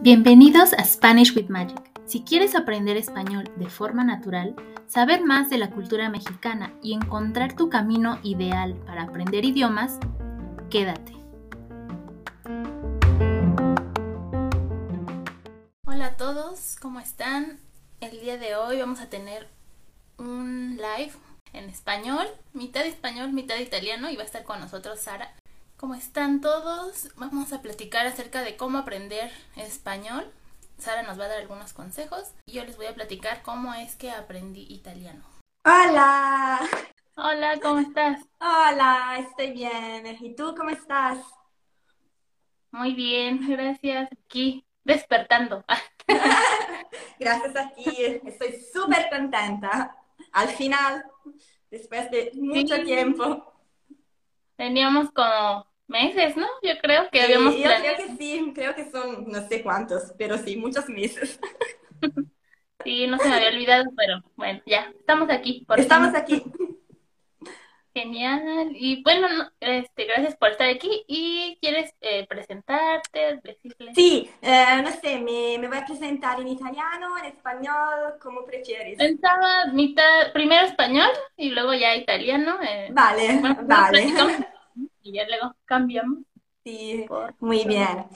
Bienvenidos 0.00 0.72
a 0.74 0.84
Spanish 0.84 1.34
with 1.34 1.48
Magic. 1.48 1.90
Si 2.06 2.22
quieres 2.22 2.54
aprender 2.54 2.96
español 2.96 3.50
de 3.56 3.68
forma 3.68 4.04
natural, 4.04 4.54
saber 4.86 5.24
más 5.24 5.50
de 5.50 5.58
la 5.58 5.70
cultura 5.70 6.08
mexicana 6.08 6.72
y 6.84 6.94
encontrar 6.94 7.56
tu 7.56 7.68
camino 7.68 8.20
ideal 8.22 8.76
para 8.86 9.02
aprender 9.02 9.44
idiomas, 9.44 9.98
quédate. 10.70 11.14
Hola 15.84 16.06
a 16.06 16.16
todos, 16.16 16.76
¿cómo 16.80 17.00
están? 17.00 17.58
El 18.00 18.20
día 18.20 18.38
de 18.38 18.54
hoy 18.54 18.78
vamos 18.78 19.00
a 19.00 19.10
tener 19.10 19.48
un 20.16 20.76
live 20.76 21.12
en 21.52 21.68
español, 21.68 22.26
mitad 22.52 22.84
español, 22.86 23.32
mitad 23.32 23.56
italiano 23.56 24.10
y 24.10 24.16
va 24.16 24.22
a 24.22 24.26
estar 24.26 24.44
con 24.44 24.60
nosotros 24.60 25.00
Sara. 25.00 25.34
¿Cómo 25.76 25.94
están 25.94 26.40
todos? 26.40 27.08
Vamos 27.16 27.52
a 27.52 27.62
platicar 27.62 28.06
acerca 28.06 28.42
de 28.42 28.56
cómo 28.56 28.78
aprender 28.78 29.30
español. 29.56 30.30
Sara 30.78 31.02
nos 31.02 31.18
va 31.18 31.24
a 31.24 31.28
dar 31.28 31.40
algunos 31.40 31.72
consejos 31.72 32.32
y 32.46 32.52
yo 32.52 32.64
les 32.64 32.76
voy 32.76 32.86
a 32.86 32.94
platicar 32.94 33.42
cómo 33.42 33.74
es 33.74 33.96
que 33.96 34.10
aprendí 34.10 34.66
italiano. 34.68 35.24
Hola. 35.64 36.60
Hola, 37.16 37.58
¿cómo 37.60 37.80
estás? 37.80 38.20
Hola, 38.40 39.16
estoy 39.18 39.52
bien. 39.52 40.16
¿Y 40.20 40.34
tú 40.34 40.54
cómo 40.56 40.70
estás? 40.70 41.18
Muy 42.70 42.94
bien, 42.94 43.48
gracias. 43.48 44.08
Aquí, 44.12 44.64
despertando. 44.84 45.64
gracias 47.18 47.56
a 47.56 47.70
ti, 47.74 48.20
estoy 48.24 48.60
súper 48.72 49.08
contenta. 49.10 49.97
Al 50.32 50.48
final, 50.48 51.04
después 51.70 52.10
de 52.10 52.32
mucho 52.34 52.82
tiempo. 52.82 53.52
Teníamos 54.56 55.10
como 55.12 55.66
meses, 55.86 56.36
¿no? 56.36 56.46
Yo 56.62 56.72
creo 56.82 57.08
que 57.10 57.22
habíamos 57.22 57.56
Yo 57.56 57.62
creo 57.62 57.96
que 57.96 58.16
sí, 58.16 58.52
creo 58.54 58.74
que 58.74 58.90
son 58.90 59.28
no 59.28 59.46
sé 59.48 59.62
cuántos, 59.62 60.12
pero 60.18 60.38
sí, 60.38 60.56
muchos 60.56 60.88
meses. 60.88 61.40
sí, 62.84 63.06
no 63.06 63.18
se 63.18 63.28
me 63.28 63.36
había 63.36 63.48
olvidado, 63.48 63.84
pero 63.96 64.22
bueno, 64.36 64.60
ya, 64.66 64.92
estamos 64.98 65.30
aquí. 65.30 65.66
estamos 65.76 66.14
aquí. 66.14 66.42
Genial. 67.98 68.70
Y 68.74 69.02
bueno, 69.02 69.26
este, 69.58 70.04
gracias 70.04 70.36
por 70.36 70.50
estar 70.50 70.68
aquí. 70.68 71.04
¿Y 71.08 71.58
quieres 71.60 71.92
eh, 72.00 72.26
presentarte, 72.28 73.40
decirle? 73.42 73.92
Sí, 73.92 74.30
eh, 74.40 74.80
no 74.82 74.90
sé, 74.90 75.18
me, 75.18 75.58
me, 75.58 75.66
voy 75.66 75.78
a 75.78 75.84
presentar 75.84 76.40
en 76.40 76.48
italiano, 76.48 77.18
en 77.18 77.24
español, 77.24 78.14
como 78.22 78.44
prefieres. 78.44 78.98
Pensaba 78.98 79.66
mitad, 79.72 80.32
primero 80.32 80.66
español 80.66 81.10
y 81.36 81.50
luego 81.50 81.74
ya 81.74 81.96
italiano. 81.96 82.58
Eh. 82.62 82.88
Vale, 82.92 83.40
vale. 83.64 84.12
Y 85.02 85.12
ya 85.12 85.26
luego 85.26 85.54
cambiamos. 85.64 86.18
Sí, 86.62 87.06
muy 87.40 87.64
bien. 87.64 88.06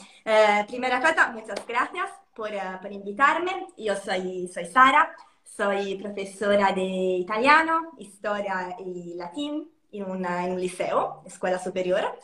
primera 0.68 1.00
cosa, 1.00 1.30
muchas 1.32 1.66
gracias 1.66 2.10
por, 2.34 2.50
por 2.82 2.92
invitarme. 2.92 3.66
Yo 3.78 3.96
soy, 3.96 4.46
soy 4.46 4.66
Sara. 4.66 5.12
Soy 5.42 5.96
profesora 5.96 6.72
de 6.72 6.82
italiano, 6.82 7.92
historia 7.98 8.76
y 8.78 9.14
latín 9.14 9.71
en, 9.92 10.10
una, 10.10 10.46
en 10.46 10.52
un 10.52 10.60
liceo, 10.60 11.22
escuela 11.26 11.58
superior. 11.58 12.18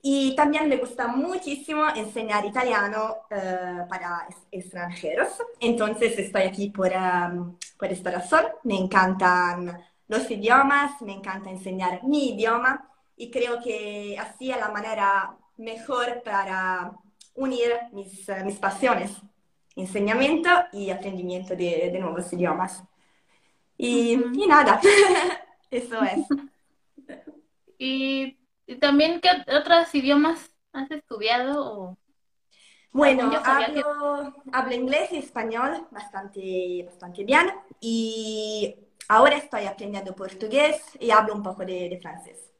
Y 0.00 0.34
también 0.34 0.68
me 0.68 0.76
gusta 0.76 1.06
muchísimo 1.08 1.84
enseñar 1.94 2.44
italiano 2.44 3.16
uh, 3.30 3.88
para 3.88 4.26
extranjeros. 4.50 5.28
Entonces 5.60 6.18
estoy 6.18 6.42
aquí 6.42 6.70
por, 6.70 6.92
um, 6.92 7.56
por 7.78 7.92
esta 7.92 8.10
razón. 8.10 8.46
Me 8.64 8.76
encantan 8.76 9.80
los 10.08 10.28
idiomas, 10.30 11.00
me 11.02 11.12
encanta 11.12 11.50
enseñar 11.50 12.02
mi 12.04 12.30
idioma 12.34 12.90
y 13.16 13.30
creo 13.30 13.62
que 13.62 14.16
así 14.18 14.50
es 14.50 14.58
la 14.58 14.70
manera 14.70 15.36
mejor 15.56 16.22
para 16.24 16.92
unir 17.34 17.72
mis, 17.92 18.28
uh, 18.28 18.44
mis 18.44 18.58
pasiones 18.58 19.12
enseñamiento 19.76 20.50
y 20.72 20.90
aprendimiento 20.90 21.56
de, 21.56 21.90
de 21.92 21.98
nuevos 21.98 22.32
idiomas. 22.32 22.82
Y, 23.76 24.12
y 24.12 24.46
nada, 24.46 24.80
eso 25.70 26.02
es. 26.02 26.26
¿Y, 27.84 28.38
también 28.80 29.20
qué 29.20 29.28
otros 29.52 29.92
idiomas 29.92 30.54
has 30.72 30.88
estudiado? 30.92 31.98
Bueno, 32.92 33.32
hablo, 33.44 34.32
hablo, 34.52 34.74
inglés 34.74 35.10
y 35.10 35.16
español 35.16 35.88
bastante, 35.90 36.84
bastante 36.86 37.24
bien 37.24 37.50
y 37.80 38.76
ahora 39.08 39.36
estoy 39.36 39.64
aprendiendo 39.64 40.14
portugués 40.14 40.80
y 41.00 41.10
hablo 41.10 41.34
un 41.34 41.42
poco 41.42 41.64
de, 41.64 41.88
de 41.88 41.98
francés. 42.00 42.52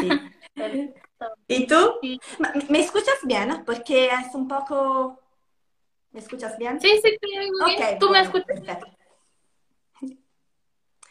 Sí. 0.00 0.08
¿Y 1.48 1.66
tú? 1.66 1.98
¿Me 2.70 2.78
escuchas 2.80 3.18
bien? 3.24 3.64
Porque 3.66 4.06
es 4.06 4.34
un 4.34 4.48
poco... 4.48 5.20
¿Me 6.12 6.20
escuchas 6.20 6.56
bien? 6.56 6.80
Sí, 6.80 6.98
sí, 7.02 7.18
sí, 7.20 7.50
muy 7.60 7.76
bien. 7.76 7.98
¿Tú 7.98 8.08
me 8.08 8.20
escuchas? 8.20 8.62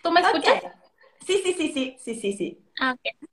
¿Tú 0.02 0.12
me 0.12 0.22
escuchas? 0.22 0.83
Sí, 1.26 1.42
sí, 1.44 1.54
sí, 1.54 1.72
sí, 1.74 1.98
sí, 2.00 2.16
sí, 2.16 2.34
sí. 2.34 2.58
Ah, 2.80 2.94
ok. 2.94 3.30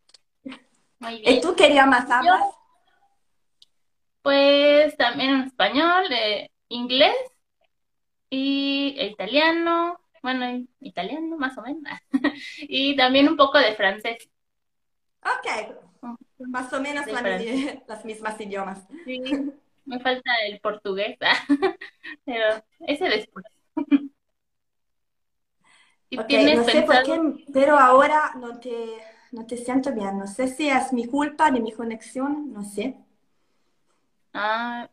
Muy 1.00 1.20
bien. 1.20 1.36
¿Y 1.36 1.40
tú 1.40 1.54
querías 1.56 1.86
más 1.86 2.10
hablar? 2.10 2.40
Pues 4.22 4.96
también 4.96 5.30
en 5.30 5.40
español, 5.42 6.04
eh, 6.12 6.50
inglés 6.68 7.14
y 8.28 8.96
italiano, 9.00 9.98
bueno, 10.22 10.66
italiano 10.80 11.36
más 11.36 11.56
o 11.58 11.62
menos, 11.62 11.82
y 12.60 12.96
también 12.96 13.28
un 13.28 13.36
poco 13.36 13.58
de 13.58 13.74
francés. 13.74 14.28
Ok, 15.22 15.74
más 16.38 16.72
o 16.72 16.80
menos 16.80 17.06
las 17.88 18.04
mismas 18.04 18.40
idiomas. 18.40 18.86
Sí, 19.04 19.20
me 19.86 20.00
falta 20.00 20.30
el 20.46 20.60
portugués, 20.60 21.16
pero 22.24 22.62
ese 22.80 23.08
después. 23.08 23.44
Okay, 26.18 26.56
no 26.56 26.64
sé 26.64 26.82
por 26.82 27.02
qué, 27.02 27.20
pero 27.52 27.78
ahora 27.78 28.32
no 28.36 28.58
te, 28.58 28.98
no 29.32 29.46
te 29.46 29.56
siento 29.56 29.92
bien. 29.92 30.18
No 30.18 30.26
sé 30.26 30.48
si 30.48 30.68
es 30.68 30.92
mi 30.92 31.06
culpa 31.06 31.50
de 31.50 31.60
mi 31.60 31.72
conexión, 31.72 32.52
no 32.52 32.64
sé. 32.64 32.96
Ah, 34.32 34.88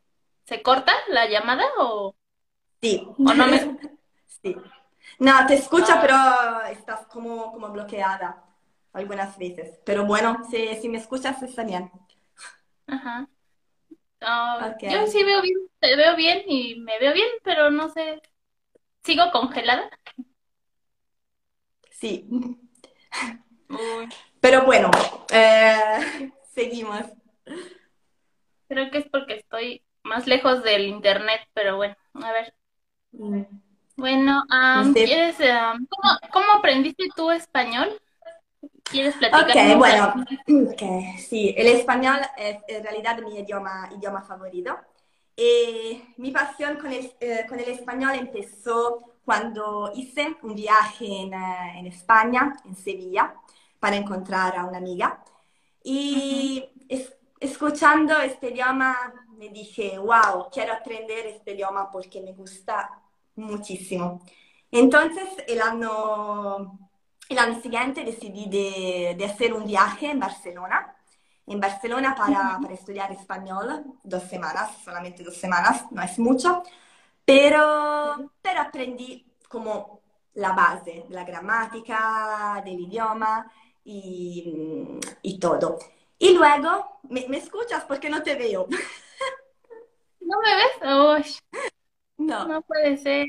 ¿se 0.45 0.61
corta 0.61 0.93
la 1.09 1.27
llamada 1.27 1.65
o...? 1.79 2.15
Sí. 2.81 3.07
¿O 3.17 3.33
no 3.33 3.47
me... 3.47 3.59
sí. 4.43 4.55
No, 5.19 5.45
te 5.47 5.55
escucha, 5.55 5.95
ah. 5.95 6.01
pero 6.01 6.71
estás 6.71 7.07
como, 7.07 7.51
como 7.51 7.69
bloqueada 7.71 8.43
algunas 8.93 9.37
veces. 9.37 9.79
Pero 9.85 10.05
bueno, 10.05 10.45
si, 10.49 10.75
si 10.75 10.89
me 10.89 10.97
escuchas 10.97 11.41
está 11.41 11.63
bien. 11.63 11.91
Ajá. 12.87 13.27
Ah, 14.21 14.75
yo 14.81 15.05
sí 15.07 15.23
veo 15.23 15.41
bien, 15.41 15.57
te 15.79 15.95
veo 15.95 16.15
bien 16.15 16.43
y 16.47 16.75
me 16.75 16.97
veo 16.99 17.13
bien, 17.13 17.29
pero 17.43 17.69
no 17.69 17.89
sé, 17.89 18.21
¿sigo 19.03 19.31
congelada? 19.31 19.89
Sí. 21.99 22.27
Pero 24.39 24.65
bueno, 24.65 24.91
eh, 25.31 26.31
seguimos. 26.53 27.03
Creo 28.67 28.91
que 28.91 28.99
es 28.99 29.09
porque 29.09 29.35
estoy 29.35 29.83
más 30.03 30.27
lejos 30.27 30.63
del 30.63 30.85
internet, 30.87 31.41
pero 31.53 31.77
bueno, 31.77 31.95
a 32.13 32.31
ver. 32.31 32.53
Mm. 33.11 33.43
Bueno, 33.95 34.43
¿quieres, 34.93 35.37
¿cómo, 35.37 36.19
¿cómo 36.31 36.51
aprendiste 36.53 37.07
tú 37.15 37.31
español? 37.31 37.99
¿Quieres 38.83 39.15
platicar? 39.15 39.49
Ok, 39.49 39.77
bueno, 39.77 40.25
okay, 40.71 41.17
sí, 41.17 41.55
el 41.57 41.67
español 41.67 42.19
es 42.37 42.59
en 42.67 42.83
realidad 42.83 43.19
mi 43.21 43.39
idioma, 43.39 43.89
idioma 43.97 44.21
favorito. 44.21 44.77
Y 45.35 46.03
mi 46.17 46.31
pasión 46.31 46.77
con 46.77 46.91
el, 46.91 47.11
eh, 47.19 47.45
con 47.49 47.59
el 47.59 47.69
español 47.69 48.15
empezó 48.15 49.16
cuando 49.27 49.91
hice 49.93 50.37
un 50.43 50.55
viaje 50.55 51.05
en, 51.05 51.33
eh, 51.33 51.79
en, 51.79 51.87
España, 51.87 52.55
en 52.63 52.77
Sevilla, 52.77 53.35
para 53.77 53.97
encontrar 53.97 54.55
a 54.55 54.63
una 54.63 54.77
amiga. 54.77 55.21
Y 55.83 56.63
es, 56.87 57.13
escuchando 57.37 58.17
este 58.19 58.51
idioma 58.51 58.95
me 59.37 59.49
dije, 59.49 59.97
wow, 59.97 60.49
quiero 60.49 60.71
aprender 60.71 61.25
este 61.27 61.55
idioma 61.55 61.91
porque 61.91 62.21
me 62.21 62.31
gusta 62.31 62.89
muchísimo. 63.35 64.21
Entonces, 64.71 65.27
el 65.45 65.61
año 65.61 66.79
el 67.27 67.37
año 67.37 67.61
siguiente 67.61 68.05
decidí 68.05 68.45
de, 68.49 69.15
de, 69.17 69.25
hacer 69.25 69.53
un 69.53 69.65
viaje 69.65 70.09
en 70.09 70.19
Barcelona, 70.21 70.95
en 71.45 71.59
Barcelona 71.59 72.15
para, 72.15 72.59
para, 72.61 72.73
estudiar 72.73 73.11
español, 73.11 73.83
dos 74.05 74.23
semanas, 74.23 74.71
solamente 74.85 75.21
dos 75.21 75.35
semanas, 75.35 75.83
no 75.91 76.01
es 76.01 76.17
mucho, 76.17 76.63
pero, 77.27 78.31
pero 78.41 78.56
aprendí 78.67 79.25
como 79.49 80.01
la 80.35 80.53
base, 80.53 81.05
la 81.09 81.23
gramática, 81.23 82.61
del 82.63 82.79
idioma 82.79 83.51
y, 83.83 84.99
y 85.21 85.39
todo. 85.39 85.79
Y 86.19 86.33
luego, 86.33 86.99
¿me, 87.09 87.27
¿me, 87.27 87.37
escuchas? 87.37 87.83
Porque 87.85 88.09
no 88.09 88.23
te 88.23 88.35
veo. 88.35 88.67
¿No 90.19 90.37
me 90.41 90.55
ves? 90.55 91.41
No. 92.17 92.47
No 92.47 92.61
puede 92.61 92.97
ser. 92.97 93.27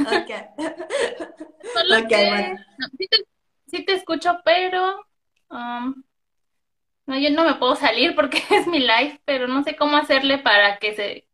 Ok. 0.00 0.30
Solo 1.74 2.08
que... 2.08 2.30
bueno. 2.30 2.58
sí, 2.98 3.08
te, 3.08 3.16
sí, 3.66 3.84
te, 3.84 3.94
escucho, 3.94 4.40
pero 4.44 5.04
Um, 5.50 6.04
no, 7.06 7.18
yo 7.18 7.30
no 7.30 7.44
me 7.44 7.54
puedo 7.56 7.74
salir 7.74 8.14
porque 8.14 8.42
es 8.50 8.66
mi 8.66 8.78
live, 8.78 9.20
pero 9.24 9.48
no 9.48 9.62
sé 9.64 9.76
cómo 9.76 9.96
hacerle 9.96 10.38
para 10.38 10.78
que 10.78 10.94
se, 10.94 11.28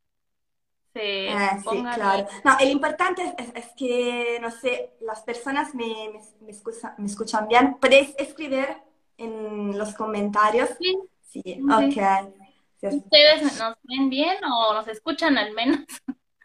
se 0.97 1.27
Eh, 1.33 1.59
sì, 1.61 1.65
ponga 1.65 1.95
claro. 1.95 2.27
No, 2.45 2.57
el 2.59 2.71
importante 2.71 3.23
es, 3.39 3.51
es 3.55 3.67
que, 3.77 4.39
no 4.41 4.51
sé, 4.51 4.95
las 5.01 5.23
personas 5.23 5.75
me, 5.75 5.85
me, 6.13 6.21
me 6.41 6.51
escucha- 6.53 6.95
me 6.99 7.07
escuchan 7.07 7.49
bien. 7.49 7.75
¿Podéis 7.81 8.15
escribir 8.19 8.67
en 9.19 9.77
los 9.79 9.95
comentarios? 9.95 10.71
Sí, 10.81 10.97
Sí, 11.23 11.43
ok. 11.71 11.81
sí. 11.93 12.01
Sí, 12.81 12.87
es- 12.87 12.95
¿Ustedes 12.95 13.43
nos 13.59 13.75
ven 13.83 14.09
bien 14.11 14.37
o 14.45 14.75
nos 14.75 14.89
escuchan 14.89 15.37
al 15.39 15.53
menos? 15.53 15.81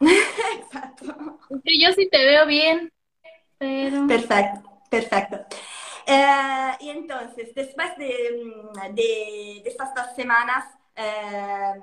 Exacto. 0.00 1.38
Yo 1.64 1.92
sí 1.92 2.08
te 2.10 2.18
veo 2.24 2.46
bien, 2.46 2.92
pero... 3.58 4.06
Perfecto, 4.06 4.60
perfecto. 4.90 5.36
Eh, 6.06 6.72
y 6.80 6.88
entonces, 6.90 7.54
después 7.54 7.96
de, 7.96 8.42
mm, 8.44 8.94
de- 8.94 9.60
de 9.62 9.68
estas 9.70 9.94
dos 9.94 10.06
semanas, 10.16 10.64
eh, 10.96 11.74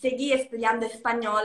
seguí 0.00 0.32
estudiando 0.32 0.86
español 0.86 1.44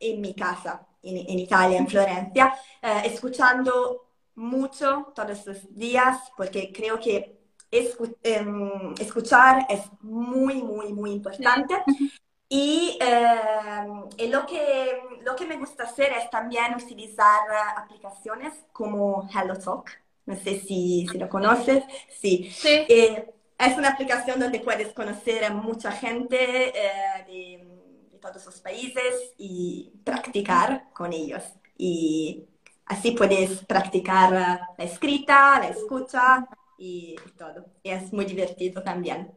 en 0.00 0.20
mi 0.20 0.34
casa, 0.34 0.86
en, 1.02 1.16
en 1.18 1.38
Italia, 1.38 1.78
en 1.78 1.88
Florencia, 1.88 2.54
eh, 2.82 3.02
escuchando 3.04 4.02
mucho 4.36 5.12
todos 5.14 5.46
los 5.46 5.74
días, 5.74 6.18
porque 6.36 6.72
creo 6.72 7.00
que 7.00 7.38
escu- 7.70 8.16
em, 8.22 8.94
escuchar 9.00 9.66
es 9.68 9.82
muy, 10.02 10.62
muy, 10.62 10.92
muy 10.92 11.12
importante. 11.12 11.74
Y, 12.48 12.96
eh, 13.00 13.86
y 14.18 14.28
lo 14.28 14.46
que, 14.46 15.00
lo 15.24 15.34
que 15.34 15.46
me 15.46 15.56
gusta 15.56 15.84
hacer 15.84 16.12
es 16.12 16.30
también 16.30 16.74
utilizar 16.76 17.40
eh, 17.50 17.54
aplicaciones 17.76 18.52
como 18.72 19.28
HelloTalk. 19.32 19.90
No 20.26 20.36
sé 20.36 20.60
si, 20.60 21.06
si 21.10 21.18
lo 21.18 21.28
conoces. 21.28 21.84
Sí. 22.20 22.50
Sí, 22.52 22.86
Eh, 22.88 23.32
es 23.58 23.76
una 23.78 23.90
aplicación 23.90 24.38
donde 24.40 24.60
puedes 24.60 24.92
conocer 24.92 25.44
a 25.44 25.50
mucha 25.50 25.90
gente 25.92 26.36
eh, 26.78 27.24
de, 27.26 27.75
de 28.16 28.20
todos 28.22 28.44
los 28.46 28.60
países 28.60 29.34
y 29.38 29.92
practicar 30.04 30.90
con 30.92 31.12
ellos. 31.12 31.42
Y 31.76 32.46
así 32.86 33.12
puedes 33.12 33.64
practicar 33.66 34.32
la 34.32 34.84
escrita, 34.84 35.58
la 35.60 35.68
escucha 35.68 36.46
y 36.78 37.16
todo. 37.38 37.66
Y 37.82 37.90
es 37.90 38.12
muy 38.12 38.24
divertido 38.26 38.82
también. 38.82 39.32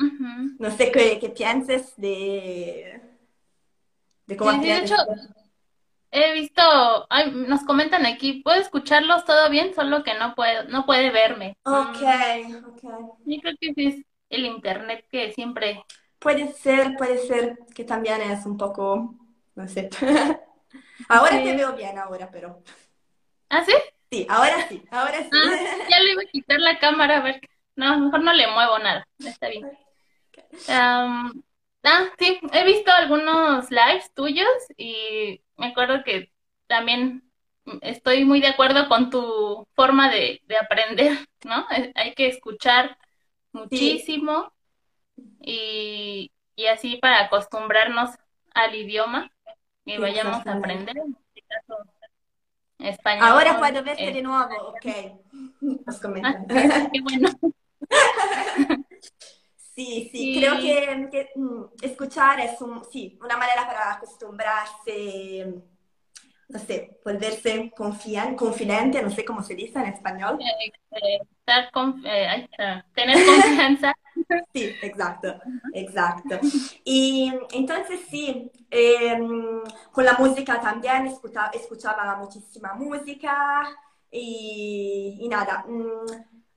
ujú. 0.00 0.58
No 0.58 0.70
sé 0.70 0.92
qué, 0.92 1.18
qué 1.20 1.30
pienses 1.30 1.92
de, 1.96 3.00
de 4.26 4.36
cómo 4.36 4.52
Sí, 4.52 4.58
de 4.60 4.76
hecho, 4.78 4.94
he 6.12 6.32
visto, 6.34 6.62
ay, 7.10 7.30
nos 7.32 7.62
comentan 7.64 8.06
aquí, 8.06 8.42
¿puedo 8.42 8.60
escucharlos 8.60 9.24
todo 9.24 9.50
bien? 9.50 9.74
Solo 9.74 10.02
que 10.04 10.14
no 10.18 10.34
puedo, 10.34 10.64
no 10.64 10.86
puede 10.86 11.10
verme. 11.10 11.56
Ok, 11.64 11.98
Mm, 11.98 12.64
ok. 12.68 12.82
yo 13.24 13.40
creo 13.40 13.54
que 13.60 13.72
es 13.88 14.04
el 14.30 14.46
internet 14.46 15.06
que 15.10 15.32
siempre... 15.32 15.84
Puede 16.20 16.52
ser, 16.52 16.96
puede 16.96 17.18
ser 17.18 17.58
que 17.74 17.84
también 17.84 18.20
es 18.22 18.46
un 18.46 18.56
poco, 18.58 19.16
no 19.56 19.68
sé. 19.68 19.88
Ahora 21.08 21.42
te 21.42 21.54
veo 21.54 21.74
bien, 21.76 21.98
ahora, 21.98 22.30
pero 22.30 22.62
¿Ah, 23.50 23.64
sí? 23.64 23.72
sí, 24.10 24.26
ahora 24.28 24.68
sí, 24.68 24.84
ahora 24.90 25.28
sí. 25.30 25.42
Ah, 25.42 25.56
ya 25.86 25.98
le 26.00 26.12
iba 26.12 26.22
a 26.22 26.26
quitar 26.26 26.60
la 26.60 26.78
cámara, 26.78 27.18
a 27.18 27.22
ver. 27.22 27.40
No, 27.76 27.98
mejor 28.00 28.22
no 28.22 28.32
le 28.32 28.46
muevo 28.48 28.78
nada, 28.78 29.06
está 29.24 29.48
bien. 29.48 29.70
Ah, 30.66 32.10
sí, 32.18 32.38
he 32.52 32.64
visto 32.64 32.90
algunos 32.92 33.70
lives 33.70 34.12
tuyos 34.14 34.46
y 34.76 35.42
me 35.56 35.68
acuerdo 35.68 36.04
que 36.04 36.30
también 36.66 37.30
estoy 37.82 38.24
muy 38.24 38.40
de 38.40 38.48
acuerdo 38.48 38.88
con 38.88 39.10
tu 39.10 39.66
forma 39.74 40.10
de, 40.10 40.40
de 40.46 40.56
aprender, 40.58 41.18
¿no? 41.44 41.66
Eh, 41.70 41.92
Hay 41.94 42.14
que 42.14 42.28
escuchar 42.28 42.96
Sí, 43.70 44.06
muchísimo 44.06 44.52
y, 45.40 46.30
y 46.56 46.66
así 46.66 46.96
para 46.96 47.24
acostumbrarnos 47.26 48.10
al 48.54 48.74
idioma 48.74 49.30
y 49.84 49.98
vayamos 49.98 50.46
a 50.46 50.52
aprender, 50.54 50.96
en 50.98 51.16
este 51.34 51.42
caso, 51.48 51.78
Ahora 52.78 52.88
español. 52.88 53.58
puedo 53.58 53.84
verte 53.84 54.04
eh, 54.04 54.12
de 54.12 54.22
nuevo, 54.22 54.54
ok. 54.68 54.86
Nos 55.86 55.96
ah, 55.96 56.00
comentan. 56.02 56.46
qué, 56.92 57.00
bueno. 57.02 57.28
Sí, 59.74 60.10
sí, 60.12 60.34
creo 60.34 60.56
que, 60.60 61.08
que, 61.10 61.30
mm, 61.36 61.64
escuchar 61.80 62.40
es 62.40 62.60
un- 62.60 62.84
sí, 62.84 63.18
una 63.22 63.36
manera 63.36 63.66
para 63.66 63.94
acostumbrarse, 63.94 65.54
no 66.50 66.58
sé, 66.58 66.98
volverse 67.04 67.72
confian- 67.76 68.34
confidente, 68.36 69.02
no 69.02 69.10
sé 69.10 69.24
cómo 69.24 69.42
se 69.42 69.54
dice 69.54 69.78
en 69.78 69.86
español. 69.86 70.38
eh, 70.40 70.72
eh, 71.02 71.18
estar 71.38 71.70
con, 71.72 72.02
eh, 72.06 72.48
tener 72.94 73.16
confianza. 73.24 73.94
Sí, 74.52 74.64
exacto, 74.82 75.34
exacto. 75.72 76.38
Y 76.84 77.32
entonces 77.52 78.00
sí, 78.10 78.50
em, 78.70 79.62
con 79.92 80.04
la 80.04 80.14
música 80.14 80.60
también 80.60 81.06
escucha- 81.06 81.50
escuchaba 81.54 82.16
muchísima 82.16 82.74
música 82.74 83.62
y, 84.10 85.18
y 85.20 85.28
nada, 85.28 85.64
mm, 85.68 86.06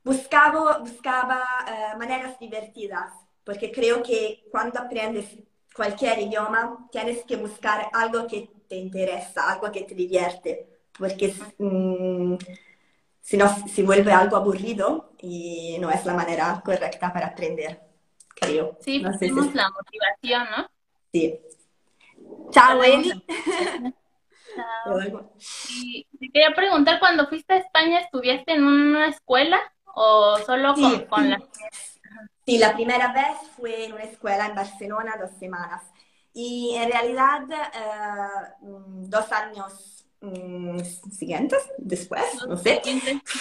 buscaba, 0.04 0.80
buscaba 0.80 1.44
eh, 1.68 1.98
maneras 1.98 2.38
divertidas, 2.40 3.14
porque 3.44 3.72
creo 3.72 4.02
que 4.04 4.44
cuando 4.52 4.80
aprendes 4.80 5.28
cualquier 5.76 6.20
idioma 6.20 6.88
tienes 6.92 7.24
que 7.26 7.36
buscar 7.38 7.90
algo 7.94 8.28
que 8.28 8.50
te 8.74 8.80
interesa, 8.80 9.52
algo 9.52 9.72
que 9.72 9.84
te 9.84 9.94
divierte, 9.94 10.68
porque 10.98 11.36
mm, 11.60 12.36
si 13.22 13.38
no, 13.38 13.48
si 13.68 13.84
vuelve 13.84 14.12
algo 14.12 14.36
aburrido 14.36 15.12
y 15.20 15.78
no 15.80 15.92
es 15.92 16.04
la 16.06 16.16
manera 16.16 16.60
correcta 16.66 17.14
para 17.14 17.28
aprender, 17.28 17.80
creo. 18.30 18.80
Sí, 18.82 19.00
No 19.00 19.14
sé 19.14 19.30
si 19.30 19.54
la 19.54 19.70
motivación, 19.70 20.48
¿no? 20.58 20.70
sí. 21.12 21.40
Chao, 22.50 22.82
Eli. 22.82 23.14
motivación. 23.14 23.96
Chao. 24.56 25.32
Y 25.70 26.08
te 26.20 26.30
quería 26.32 26.56
preguntar, 26.56 27.00
cuando 27.00 27.28
fuiste 27.28 27.54
a 27.54 27.58
España, 27.58 28.00
¿estudiaste 28.00 28.54
en 28.54 28.64
una 28.64 29.08
escuela 29.08 29.60
o 29.86 30.38
solo 30.46 30.74
con, 30.74 31.06
con 31.06 31.30
la... 31.30 31.40
sí, 32.44 32.58
la 32.58 32.74
primera 32.74 33.14
vez 33.14 33.38
fue 33.56 33.86
en 33.86 33.94
una 33.94 34.04
escuela 34.04 34.48
en 34.48 34.56
Barcelona 34.56 35.16
dos 35.20 35.32
semanas 35.38 35.93
y 36.34 36.76
en 36.76 36.92
realidad 36.92 37.44
eh, 37.52 38.54
mm, 38.62 39.10
dos 39.10 39.32
años 39.32 40.06
mm, 40.22 40.80
siguientes, 41.12 41.60
después, 41.78 42.46
no 42.48 42.58
sé, 42.58 42.82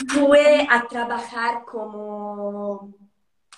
fue 0.08 0.66
a 0.70 0.86
trabajar 0.88 1.64
como 1.64 2.92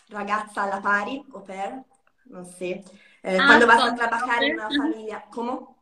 ragazza 0.08 0.64
alla 0.64 0.80
pari, 0.82 1.24
au 1.34 1.44
pair, 1.44 1.82
no 2.26 2.44
sé, 2.44 2.84
Eh, 3.26 3.38
Ah, 3.40 3.46
cuando 3.46 3.66
vas 3.66 3.82
a 3.84 3.94
trabajar 3.94 4.44
en 4.44 4.54
una 4.54 4.70
familia, 4.70 5.24
¿cómo? 5.30 5.76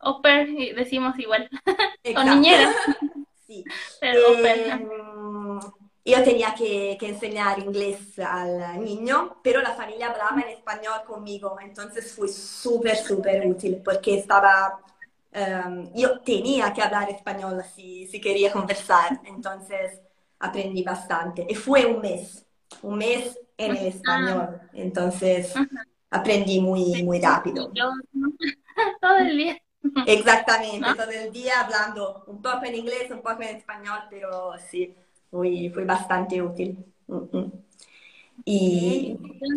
Au 0.00 0.20
pair, 0.22 0.74
decimos 0.76 1.18
igual, 1.18 1.48
Exacto. 2.04 2.30
niñera, 2.30 2.68
Sì. 3.46 3.64
pero 4.00 4.26
au 4.28 4.34
pair. 4.42 4.70
ajá. 4.72 4.78
Io 6.10 6.22
tenía 6.24 6.54
que, 6.54 6.96
que 6.98 7.08
enseñar 7.08 7.58
inglés 7.58 8.18
al 8.18 8.82
niño, 8.82 9.40
pero 9.42 9.60
la 9.60 9.74
familia 9.74 10.08
hablaba 10.10 10.40
en 10.40 10.48
español 10.48 11.02
conmigo, 11.06 11.56
entonces 11.60 12.12
fue 12.14 12.28
súper, 12.28 12.96
súper 12.96 13.46
útil 13.46 13.82
porque 13.84 14.18
estaba, 14.18 14.80
ehm, 15.32 15.92
yo 15.94 16.20
tenía 16.20 16.72
que 16.72 16.82
hablar 16.82 17.10
español 17.10 17.62
si, 17.74 18.06
si 18.06 18.20
quería 18.20 18.50
conversar, 18.52 19.20
entonces 19.24 20.00
aprendí 20.38 20.82
bastante. 20.82 21.46
Y 21.48 21.54
fue 21.54 21.84
un 21.86 22.00
mes, 22.00 22.46
un 22.82 22.96
mes 22.98 23.38
en 23.58 23.76
el 23.76 23.86
Ah, 23.86 23.88
español, 23.88 24.60
entonces 24.72 25.62
ajá. 25.62 25.84
aprendí 26.10 26.60
muy, 26.60 27.02
muy 27.02 27.20
rápido. 27.20 27.70
Yo, 27.74 27.90
todo 29.00 29.18
el 29.18 29.36
día, 29.36 29.58
Exactamente, 30.04 30.94
todo 30.94 31.10
el 31.10 31.30
día 31.32 31.60
hablando 31.60 32.24
un 32.28 32.40
poco 32.40 32.64
en 32.64 32.74
inglés, 32.76 33.10
un 33.10 33.20
poco 33.22 33.42
en 33.42 33.56
español, 33.58 34.00
pero 34.10 34.52
sí, 34.58 34.94
fue, 35.30 35.70
fue 35.72 35.84
bastante 35.84 36.40
útil. 36.42 36.78
Mm, 37.06 37.36
mm. 37.36 37.52
Y, 38.44 39.16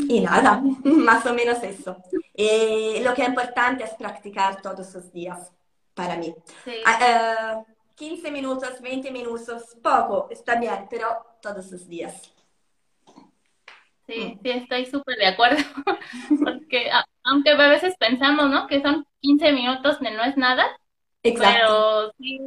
y 0.09 0.19
nada, 0.21 0.61
más 0.83 1.25
o 1.25 1.33
menos 1.33 1.61
eso. 1.63 1.97
Eh, 2.33 3.01
lo 3.03 3.13
que 3.13 3.21
es 3.23 3.29
importante 3.29 3.83
es 3.83 3.91
practicar 3.91 4.61
todos 4.61 4.93
los 4.93 5.11
días 5.13 5.51
para 5.93 6.17
mí. 6.17 6.33
Sí. 6.65 6.73
Ah, 6.85 7.63
eh, 7.65 7.73
15 7.95 8.31
minutos, 8.31 8.81
20 8.81 9.11
minutos, 9.11 9.77
poco, 9.81 10.27
está 10.31 10.55
bien, 10.59 10.87
pero 10.89 11.07
todos 11.41 11.71
los 11.71 11.87
días. 11.87 12.33
Sí, 14.07 14.19
Mm. 14.19 14.39
sí, 14.43 14.49
estoy 14.49 14.85
súper 14.87 15.15
de 15.17 15.27
acuerdo, 15.27 15.57
porque 16.43 16.89
a- 16.91 17.05
aunque 17.23 17.51
a 17.51 17.67
veces 17.69 17.95
pensamos, 17.99 18.49
¿no? 18.49 18.67
Que 18.67 18.81
son 18.81 19.05
15 19.21 19.51
minutos 19.53 20.01
no 20.01 20.23
es 20.23 20.35
nada, 20.37 20.65
Exacto, 21.23 21.59
pero 21.61 22.11
sí 22.17 22.39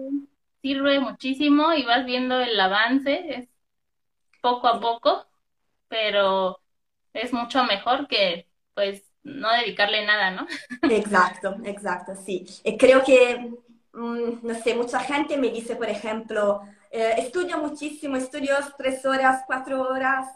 sirve 0.65 0.99
muchísimo 0.99 1.75
y 1.75 1.85
vas 1.85 2.07
viendo 2.07 2.41
el 2.41 2.59
avance, 2.59 3.23
es 3.29 3.49
poco 4.41 4.67
a 4.67 4.81
poco, 4.81 5.27
pero 5.89 6.59
es 7.13 7.35
mucho 7.35 7.65
mejor 7.65 8.09
que 8.09 8.49
pues 8.73 9.13
no 9.23 9.53
dedicarle 9.53 10.07
nada, 10.07 10.31
¿no? 10.31 10.47
exacto, 10.91 11.55
exacto, 11.65 12.15
sí. 12.17 12.47
Y 12.65 12.79
creo 12.79 13.05
que, 13.05 13.53
mm, 13.93 14.39
no 14.43 14.55
sé, 14.55 14.75
mucha 14.75 15.01
gente 15.01 15.37
me 15.37 15.51
dice, 15.51 15.77
por 15.77 15.91
ejemplo, 15.91 16.63
eh, 16.91 17.17
estudio 17.19 17.59
muchísimo, 17.59 18.17
estudio 18.17 18.55
tres 18.79 19.05
horas, 19.05 19.43
cuatro 19.47 19.83
horas, 19.83 20.27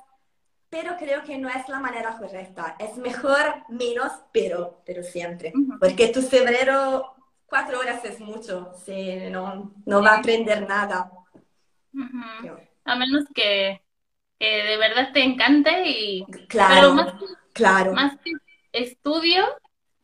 pero 0.69 0.99
creo 0.99 1.25
que 1.25 1.39
no 1.39 1.49
es 1.49 1.67
la 1.71 1.81
manera 1.81 2.19
correcta. 2.19 2.77
Es 2.79 2.99
mejor 2.99 3.65
menos, 3.71 4.13
pero, 4.31 4.83
pero 4.85 5.03
siempre. 5.03 5.55
Porque 5.81 6.09
tu 6.09 6.21
cerebro, 6.21 7.15
cuatro 7.49 7.81
horas 7.81 8.05
es 8.05 8.21
mucho, 8.21 8.73
si 8.85 9.31
no, 9.31 9.73
no 9.87 10.03
va 10.03 10.11
a 10.11 10.19
aprender 10.19 10.67
nada. 10.69 11.11
A 12.85 12.97
menos 12.97 13.25
que, 13.35 13.83
de 14.39 14.77
verdad 14.77 15.13
te 15.13 15.23
encante 15.23 15.89
y... 15.89 16.25
Claro, 16.49 16.95
más, 16.95 17.15
claro. 17.53 17.93
Más 17.93 18.17
que 18.19 18.33
estudio, 18.73 19.45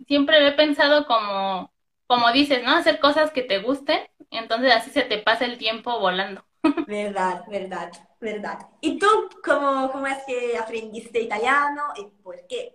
siempre 0.07 0.47
he 0.47 0.53
pensado 0.53 1.07
como, 1.07 1.73
como 2.07 2.33
dices, 2.33 2.63
¿no? 2.65 2.77
Hacer 2.77 2.99
cosas 3.01 3.31
que 3.31 3.43
te 3.43 3.61
gusten, 3.61 4.01
entonces 4.31 4.73
así 4.73 4.91
se 4.91 5.03
te 5.03 5.19
pasa 5.19 5.45
el 5.45 5.59
tiempo 5.59 5.99
volando. 6.01 6.45
Verdad, 6.87 7.43
verdad, 7.47 7.93
verdad. 8.21 8.59
¿Y 8.81 8.99
tú 8.99 9.07
cómo, 9.45 9.93
cómo 9.93 10.07
es 10.07 10.19
que 10.27 10.57
aprendiste 10.57 11.21
italiano 11.21 11.83
y 11.97 12.07
por 12.23 12.47
qué? 12.47 12.75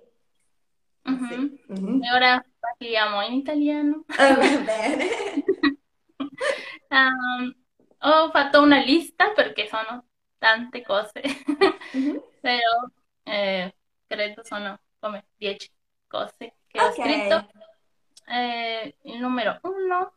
Uh 1.06 2.00
Ora 2.16 2.46
parliamo 2.60 3.22
in 3.24 3.34
italiano. 3.34 4.04
Ah, 4.18 4.36
bene. 4.36 5.08
um, 6.90 7.56
ho 8.00 8.30
fatto 8.32 8.62
una 8.62 8.80
lista 8.80 9.32
perché 9.32 9.68
sono 9.68 10.06
tante 10.38 10.82
cose, 10.82 11.22
uh-huh. 11.22 12.24
però 12.42 12.88
eh, 13.24 13.76
credo 14.08 14.44
sono 14.44 14.80
come 15.00 15.28
10 15.38 15.72
cose 16.08 16.56
che 16.68 16.80
okay. 16.80 16.88
ho 16.88 16.92
scritto. 16.92 17.52
Eh, 18.28 18.96
il 19.04 19.20
numero 19.20 19.60
uno 19.64 20.14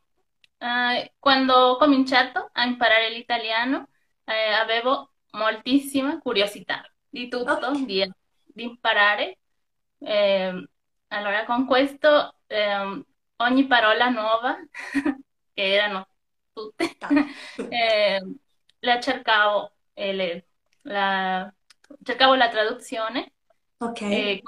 eh, 0.59 1.15
quando 1.19 1.55
ho 1.55 1.77
cominciato 1.79 2.51
a 2.53 2.65
imparare 2.65 3.11
l'italiano 3.11 3.89
avevo 4.25 5.13
moltissima 5.33 6.19
curiosità 6.19 6.83
di 7.09 7.29
tutto, 7.29 7.53
okay. 7.53 7.85
di, 7.85 8.13
di, 8.45 8.63
imparare. 8.65 9.39
Eh, 9.99 10.69
allora 11.13 11.45
con 11.45 11.67
questo 11.67 12.37
ehm, 12.47 13.05
ogni 13.37 13.67
parola 13.67 14.09
nuova, 14.09 14.57
che 15.55 15.73
erano 15.73 16.07
tutte, 16.53 16.97
ehm, 17.69 18.37
la 18.81 19.01
cercavo, 19.01 19.73
le, 19.95 20.47
la, 20.83 21.53
cercavo 22.03 22.35
la 22.35 22.49
traduzione 22.49 23.33
okay. 23.79 24.13
e 24.13 24.43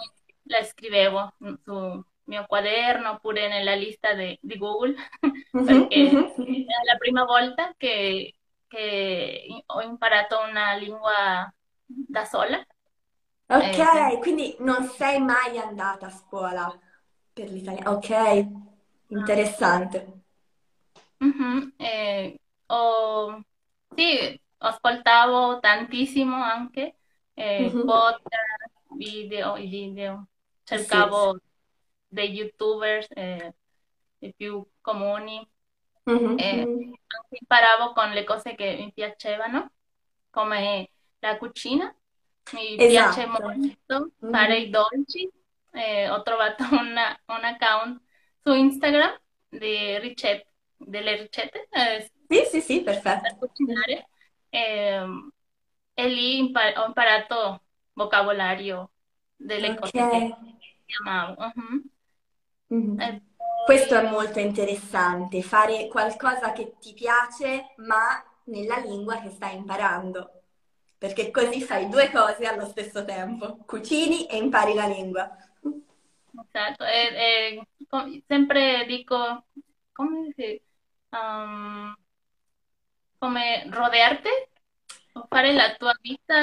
la 0.44 0.62
scrivevo 0.64 1.34
su 1.62 2.04
mio 2.24 2.46
quaderno 2.46 3.10
oppure 3.10 3.48
nella 3.48 3.74
lista 3.74 4.14
di 4.14 4.38
Google, 4.40 4.94
uh-huh, 5.20 5.64
perché 5.64 6.00
uh-huh. 6.02 6.44
è 6.44 6.84
la 6.86 6.96
prima 6.98 7.24
volta 7.24 7.74
che, 7.76 8.34
che, 8.66 9.62
ho 9.66 9.80
imparato 9.82 10.38
una 10.40 10.74
lingua 10.74 11.52
da 11.84 12.24
sola. 12.24 12.64
Ok, 13.46 13.78
eh, 13.78 14.18
quindi 14.20 14.56
non 14.60 14.84
sei 14.88 15.20
mai 15.20 15.58
andata 15.58 16.06
a 16.06 16.10
scuola 16.10 16.80
per 17.32 17.50
l'italiano. 17.50 17.90
Ok, 17.90 18.48
interessante. 19.08 20.12
Uh-huh, 21.18 21.72
eh, 21.76 22.40
ho, 22.66 23.40
sì, 23.94 24.40
ascoltavo 24.58 25.60
tantissimo 25.60 26.36
anche 26.36 26.96
eh, 27.34 27.70
podcast, 27.70 28.94
video, 28.96 29.54
video. 29.54 30.26
Cercavo... 30.62 31.32
Sì 31.32 31.52
dei 32.14 32.30
youtubers 32.30 33.08
eh, 33.10 33.54
più 34.36 34.64
comuni. 34.80 35.46
Mm-hmm. 36.08 36.38
Eh, 36.38 36.92
imparavo 37.30 37.92
con 37.92 38.10
le 38.10 38.24
cose 38.24 38.54
che 38.54 38.76
mi 38.78 38.92
piacevano, 38.92 39.72
come 40.30 40.90
la 41.18 41.36
cucina. 41.36 41.94
Mi 42.52 42.76
esatto. 42.78 43.14
piace 43.14 43.26
molto 43.26 44.10
fare 44.30 44.54
mm-hmm. 44.54 44.66
i 44.66 44.70
dolci. 44.70 45.30
Eh, 45.72 46.08
ho 46.08 46.22
trovato 46.22 46.64
una, 46.70 47.18
un 47.26 47.44
account 47.44 48.00
su 48.42 48.52
Instagram 48.52 49.18
di 49.48 49.98
ricette, 49.98 50.52
delle 50.76 51.16
ricette. 51.16 51.68
Eh, 51.70 52.10
sì, 52.28 52.44
sì, 52.50 52.60
sì, 52.60 52.82
perfetto. 52.82 53.22
Per 53.22 53.36
cucinare. 53.38 54.08
Ehm, 54.50 55.32
e 55.94 56.08
lì 56.08 56.38
impar- 56.38 56.76
ho 56.78 56.86
imparato 56.86 57.62
vocabolario 57.92 58.90
delle 59.36 59.70
okay. 59.70 59.78
cose 59.78 60.36
che 60.84 60.94
amavo. 61.00 61.42
Uh-huh. 61.42 61.82
Mm-hmm. 62.74 63.00
Eh, 63.00 63.22
Questo 63.64 63.94
è 63.94 64.08
molto 64.08 64.38
interessante, 64.38 65.42
fare 65.42 65.88
qualcosa 65.88 66.52
che 66.52 66.74
ti 66.78 66.92
piace 66.92 67.74
ma 67.76 68.22
nella 68.44 68.76
lingua 68.76 69.20
che 69.20 69.30
stai 69.30 69.56
imparando, 69.56 70.43
perché 71.06 71.30
così 71.30 71.60
fai 71.60 71.88
due 71.88 72.10
cose 72.10 72.46
allo 72.46 72.66
stesso 72.66 73.04
tempo, 73.04 73.58
cucini 73.66 74.26
e 74.26 74.38
impari 74.38 74.72
la 74.72 74.86
lingua. 74.86 75.36
Esatto, 75.62 76.84
e, 76.84 77.66
e 77.90 78.22
sempre 78.26 78.86
dico, 78.86 79.44
come, 79.92 80.32
dice, 80.34 80.62
um, 81.10 81.94
come 83.18 83.66
rodearte, 83.70 84.50
fare 85.28 85.52
la 85.52 85.74
tua 85.74 85.94
vita 86.00 86.36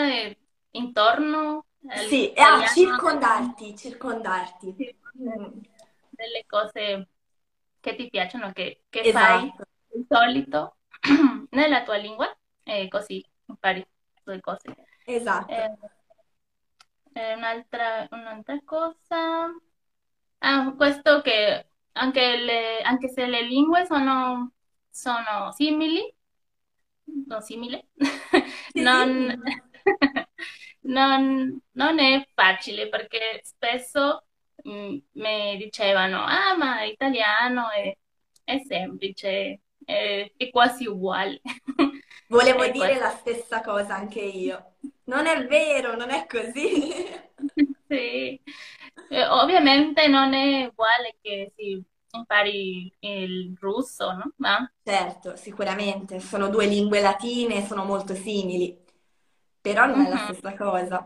intorno. 0.71 1.65
Sì, 2.07 2.31
e 2.31 2.41
ah, 2.41 2.67
circondarti, 2.67 3.75
circondarti. 3.75 4.75
Sì. 4.77 4.95
Mm 5.23 5.59
delle 6.21 6.45
cose 6.45 7.07
che 7.79 7.95
ti 7.95 8.09
piacciono, 8.09 8.51
che, 8.51 8.83
che 8.89 8.99
esatto. 9.01 9.25
fai 9.25 9.53
di 9.91 10.05
solito 10.07 10.77
nella 11.49 11.83
tua 11.83 11.97
lingua 11.97 12.37
e 12.63 12.87
così 12.87 13.25
impari 13.47 13.85
due 14.23 14.39
cose. 14.39 14.75
Esatto. 15.05 15.51
Eh, 15.51 15.77
eh, 17.13 17.33
un'altra, 17.35 18.07
un'altra 18.11 18.59
cosa, 18.63 19.53
ah, 20.39 20.73
questo 20.75 21.21
che 21.21 21.67
anche, 21.93 22.37
le, 22.37 22.81
anche 22.81 23.09
se 23.09 23.25
le 23.25 23.41
lingue 23.43 23.85
sono, 23.85 24.53
sono 24.89 25.51
simili, 25.51 26.13
non 27.27 27.41
simili, 27.41 27.83
non, 28.73 29.41
non, 30.81 31.61
non 31.71 31.99
è 31.99 32.27
facile 32.33 32.87
perché 32.87 33.41
spesso 33.43 34.25
mi 34.63 35.57
dicevano, 35.57 36.23
ah 36.23 36.55
ma 36.57 36.83
italiano 36.83 37.69
è, 37.71 37.95
è 38.43 38.59
semplice, 38.59 39.61
è, 39.83 40.31
è, 40.37 40.49
quasi 40.49 40.85
uguale. 40.85 41.41
Volevo 42.31 42.63
è 42.63 42.71
dire 42.71 42.97
quasi... 42.97 42.99
la 42.99 43.09
stessa 43.09 43.61
cosa 43.61 43.95
anche 43.95 44.21
io. 44.21 44.75
Non 45.05 45.27
è 45.27 45.45
vero, 45.47 45.97
non 45.97 46.09
è 46.11 46.25
così. 46.25 46.93
sì, 47.87 48.41
eh, 49.09 49.27
ovviamente 49.27 50.07
non 50.07 50.33
è 50.33 50.65
uguale 50.65 51.17
che 51.21 51.51
si 51.57 51.83
impari 52.11 52.91
il 52.99 53.57
russo, 53.59 54.13
no? 54.13 54.31
Ma... 54.37 54.71
Certo, 54.81 55.35
sicuramente, 55.35 56.21
sono 56.21 56.47
due 56.47 56.67
lingue 56.67 57.01
latine, 57.01 57.65
sono 57.65 57.83
molto 57.83 58.15
simili, 58.15 58.81
però 59.59 59.85
non 59.85 60.05
è 60.05 60.09
la 60.09 60.15
mhm. 60.15 60.23
stessa 60.23 60.55
cosa. 60.55 61.03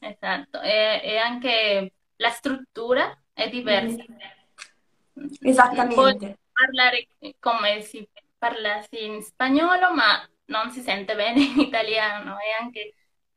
Esatto, 0.00 0.62
e, 0.62 1.02
e 1.04 1.16
anche 1.18 1.92
la 2.16 2.30
struttura 2.30 3.22
è 3.34 3.50
diversa. 3.50 4.02
Mm. 4.08 5.26
Esattamente. 5.40 5.94
Puoi 5.94 6.36
parlare 6.52 7.06
come 7.38 7.82
si 7.82 8.08
parla 8.42 8.84
in 8.90 9.22
spagnolo, 9.22 9.94
ma 9.94 10.28
non 10.46 10.72
si 10.72 10.80
sente 10.80 11.14
bene 11.14 11.44
in 11.44 11.60
italiano 11.60 12.40
e 12.40 12.50
anche 12.60 12.94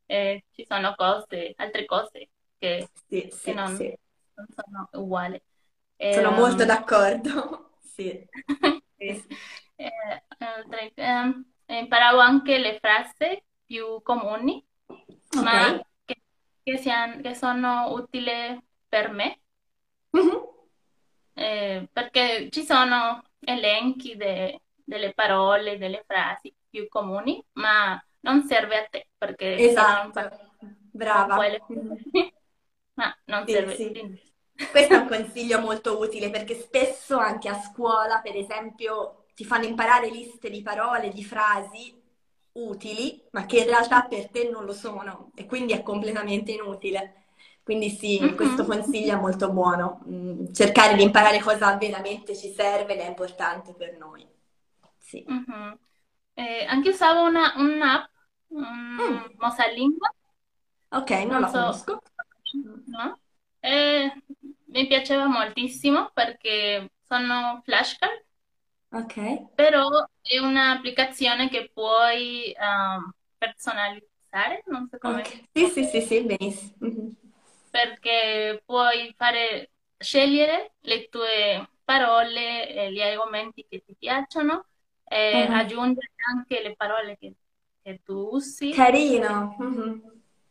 eh, 0.08 0.46
ci 0.52 0.66
sono 0.68 0.96
cose, 0.96 1.54
altre 1.58 1.86
cose 1.86 2.30
che, 2.58 2.90
sì, 3.08 3.30
sì, 3.32 3.44
che 3.44 3.54
non, 3.54 3.76
sì. 3.76 3.96
non, 4.34 4.48
sono 4.50 4.90
uguali. 5.04 5.40
Sono 5.96 6.30
um, 6.30 6.36
molto 6.38 6.66
d'accordo. 6.66 7.78
sì. 7.86 8.28
sì. 8.98 9.24
Eh, 9.76 10.24
eh, 10.96 11.46
imparavo 11.68 12.18
anche 12.18 12.58
le 12.58 12.80
frasi 12.80 13.44
più 13.64 14.02
comuni, 14.02 14.66
okay. 14.88 15.44
ma 15.44 15.88
che, 16.04 16.22
che, 16.64 16.78
siano, 16.78 17.22
che 17.22 17.36
sono 17.36 17.92
utili 17.94 18.60
per 18.88 19.12
me, 19.12 19.40
uh-huh. 20.10 20.70
eh, 21.36 21.88
perché 21.94 22.50
ci 22.50 22.64
sono 22.64 23.24
elenchi 23.40 24.16
de, 24.16 24.62
delle 24.86 25.14
parole, 25.14 25.78
delle 25.78 26.04
frasi 26.08 26.56
più 26.70 26.88
comuni, 26.88 27.44
ma 27.54 28.02
non 28.22 28.44
serve 28.44 28.78
a 28.78 28.88
te 28.90 29.08
perché 29.18 29.56
esatto. 29.58 30.30
Brava. 30.92 31.38
ma 32.94 33.18
non 33.26 33.46
serve. 33.48 33.76
Sì. 33.76 34.34
Questo 34.72 34.94
è 34.94 34.98
un 34.98 35.08
consiglio 35.10 35.60
molto 35.60 36.00
utile 36.00 36.30
perché 36.30 36.56
spesso 36.56 37.18
anche 37.18 37.50
a 37.50 37.60
scuola, 37.60 38.22
per 38.22 38.36
esempio, 38.38 39.26
ti 39.36 39.44
fanno 39.44 39.66
imparare 39.66 40.10
liste 40.10 40.50
di 40.50 40.62
parole, 40.62 41.10
di 41.10 41.24
frasi 41.24 42.02
utili, 42.54 43.22
ma 43.32 43.46
che 43.46 43.58
in 43.58 43.66
realtà 43.66 44.04
per 44.04 44.30
te 44.30 44.50
non 44.50 44.64
lo 44.64 44.74
sono 44.74 45.32
e 45.36 45.46
quindi 45.46 45.74
è 45.74 45.84
completamente 45.84 46.52
inutile. 46.52 47.24
Quindi 47.64 47.90
sì, 47.90 48.20
mm-hmm. 48.22 48.36
questo 48.36 48.64
consiglio 48.64 49.14
è 49.14 49.20
molto 49.20 49.52
buono. 49.52 50.04
Mm, 50.08 50.54
cercare 50.54 50.96
di 50.96 51.02
imparare 51.02 51.40
cosa 51.40 51.76
veramente 51.78 52.36
ci 52.36 52.54
serve 52.54 52.94
ed 52.94 53.00
è 53.00 53.08
importante 53.08 53.74
per 53.74 53.98
noi. 53.98 54.26
Sì. 55.06 55.30
Mm-hmm. 55.30 55.74
Eh, 56.36 56.66
anche 56.66 56.90
usavo 56.90 57.24
una, 57.28 57.54
un'app, 57.58 58.10
un 58.50 58.64
mm. 58.98 59.36
Mosalingua, 59.38 60.10
Ok, 60.92 61.12
non 61.28 61.42
non 61.42 61.42
la 61.42 61.52
so, 61.52 61.52
conosco. 61.52 62.00
no? 62.86 63.20
Eh, 63.62 64.12
mi 64.68 64.88
piaceva 64.88 65.28
moltissimo 65.28 66.12
perché 66.14 66.92
sono 67.04 67.62
flashcard, 67.64 68.26
Ok. 68.92 69.18
però 69.54 69.88
è 70.22 70.38
un'applicazione 70.40 71.50
che 71.50 71.70
puoi 71.74 72.52
ehm, 72.52 73.12
personalizzare, 73.38 74.64
non 74.68 74.88
so 74.90 74.98
come, 74.98 75.22
Ok. 75.22 75.44
Sì, 75.56 75.68
sì, 75.68 75.84
sì, 75.86 76.02
sì, 76.02 76.22
benissimo. 76.24 76.74
Mhm. 76.80 77.16
perché 77.70 78.62
puoi 78.66 79.14
fare, 79.18 79.72
scegliere 79.98 80.76
le 80.82 81.10
tue 81.10 81.70
parole, 81.84 82.92
gli 82.92 83.02
argomenti 83.02 83.66
che 83.68 83.84
ti 83.86 83.96
piacciono, 83.98 84.68
e 85.06 85.48
Ah, 85.48 85.50
aggiungere 85.52 86.12
anche 86.36 86.62
le 86.62 86.76
parole 86.76 87.18
che, 87.18 87.36
che 87.82 88.02
tu 88.04 88.30
usi. 88.34 88.74
Carino. 88.76 89.56
Mhm. 89.60 90.02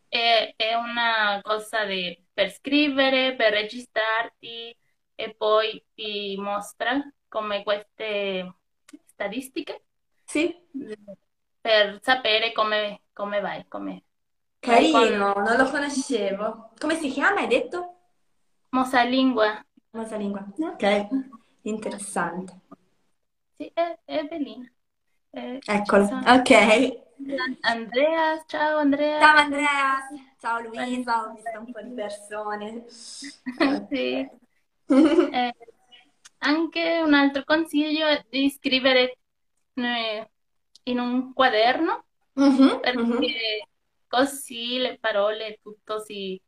È, 0.09 0.55
è 0.57 0.75
una 0.75 1.41
cosa 1.43 1.85
di, 1.85 2.17
per 2.33 2.51
scrivere, 2.53 3.35
per 3.37 3.53
registrarti 3.53 4.77
e 5.17 5.35
poi 5.35 5.85
ti 5.95 6.37
mostra 6.39 7.01
come 7.29 7.63
queste 7.65 8.55
statistiche 9.07 9.85
Sì, 10.27 10.55
per 11.61 11.99
sapere 12.03 12.53
come, 12.53 13.03
come 13.13 13.41
vai, 13.41 13.67
come 13.69 14.05
carino, 14.59 15.33
non 15.35 15.57
lo 15.57 15.71
conoscevo. 15.71 16.71
Come 16.81 16.97
si 16.99 17.09
chiama, 17.09 17.39
hai 17.41 17.47
detto? 17.47 17.99
Mosalingua. 18.77 19.49
Rosalingua. 19.95 20.47
Ok, 20.59 20.85
interessante. 21.63 22.61
Sì, 23.57 23.71
è, 23.73 23.99
è 24.05 24.25
bellina. 24.25 24.71
Eh, 25.31 25.61
sono 25.63 26.23
ok. 26.27 27.03
Andrea, 27.61 28.45
ciao 28.47 28.79
Andrea. 28.79 29.21
Ciao 29.21 29.37
Andrea, 29.37 29.99
ciao 30.41 30.61
Luisa, 30.61 31.23
ho 31.23 31.33
visto 31.35 31.59
un 31.59 31.73
po' 31.73 31.83
di 31.83 31.95
persone. 31.95 32.85
Sì. 33.91 34.29
Eh, 34.87 35.55
anche 36.39 37.01
un 37.01 37.15
altro 37.15 37.43
consiglio 37.45 38.07
è 38.07 38.25
di 38.29 38.51
scrivere 38.51 39.19
eh, 39.75 40.31
in 40.85 40.99
un 40.99 41.33
quaderno 41.33 42.05
mhm. 42.35 42.81
perché 42.81 43.69
così 44.07 44.79
le 44.79 44.99
parole, 44.99 45.59
tutto 45.63 46.01
si, 46.01 46.41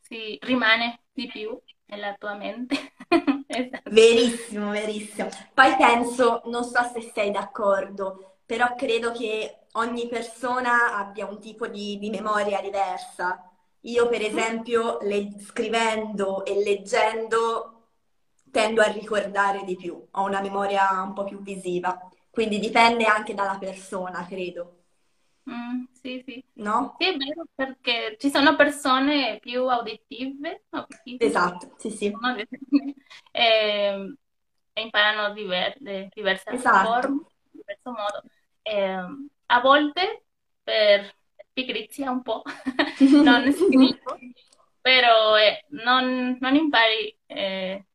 si 0.00 0.38
rimane 0.42 1.04
di 1.12 1.26
più 1.28 1.58
nella 1.86 2.14
tua 2.16 2.34
mente. 2.34 2.76
Esatto. 3.48 3.90
Verissimo, 3.90 4.70
verissimo. 4.70 5.28
Poi 5.54 5.76
penso, 5.76 6.42
non 6.46 6.64
so 6.64 6.82
se 6.92 7.10
sei 7.14 7.30
d'accordo, 7.30 8.38
però 8.44 8.74
credo 8.74 9.12
che 9.12 9.66
ogni 9.72 10.08
persona 10.08 10.96
abbia 10.96 11.26
un 11.26 11.38
tipo 11.40 11.66
di, 11.68 11.96
di 11.98 12.10
memoria 12.10 12.60
diversa. 12.60 13.48
Io, 13.82 14.08
per 14.08 14.22
esempio, 14.22 14.98
le- 15.02 15.36
scrivendo 15.40 16.44
e 16.44 16.62
leggendo 16.62 17.70
tendo 18.50 18.80
a 18.82 18.86
ricordare 18.90 19.64
di 19.64 19.76
più, 19.76 19.94
ho 20.10 20.22
una 20.24 20.40
memoria 20.40 21.02
un 21.02 21.12
po' 21.12 21.24
più 21.24 21.40
visiva, 21.42 21.98
quindi 22.30 22.58
dipende 22.58 23.04
anche 23.04 23.34
dalla 23.34 23.58
persona, 23.58 24.24
credo, 24.26 24.72
Mm, 25.48 25.86
sì, 26.06 26.22
sì. 26.26 26.44
no? 26.56 26.76
Sì, 26.98 27.08
è 27.08 27.16
vero 27.16 27.44
perché 27.54 28.16
ci 28.18 28.30
sono 28.30 28.56
persone 28.56 29.38
più 29.40 29.66
auditive, 29.68 30.64
auditive, 30.70 31.24
Esatto, 31.26 31.74
sì, 31.78 31.90
sì, 31.90 32.10
e, 33.32 34.14
e 34.72 34.80
imparano 34.82 35.34
diver- 35.34 35.76
de 35.80 36.08
diversa 36.14 36.54
esatto. 36.56 36.78
forma, 36.80 37.20
in 37.52 37.60
diverso 37.60 37.90
modo. 37.90 38.24
E, 38.62 38.90
a 39.46 39.60
volte 39.60 40.24
per 40.62 41.14
pigrizia 41.52 42.10
un 42.10 42.22
po' 42.22 42.42
non 43.20 43.52
scrivo, 43.52 44.22
però 44.80 45.36
eh, 45.38 45.64
non, 45.70 46.36
non 46.40 46.54
impari 46.56 47.16
eh, 47.26 47.86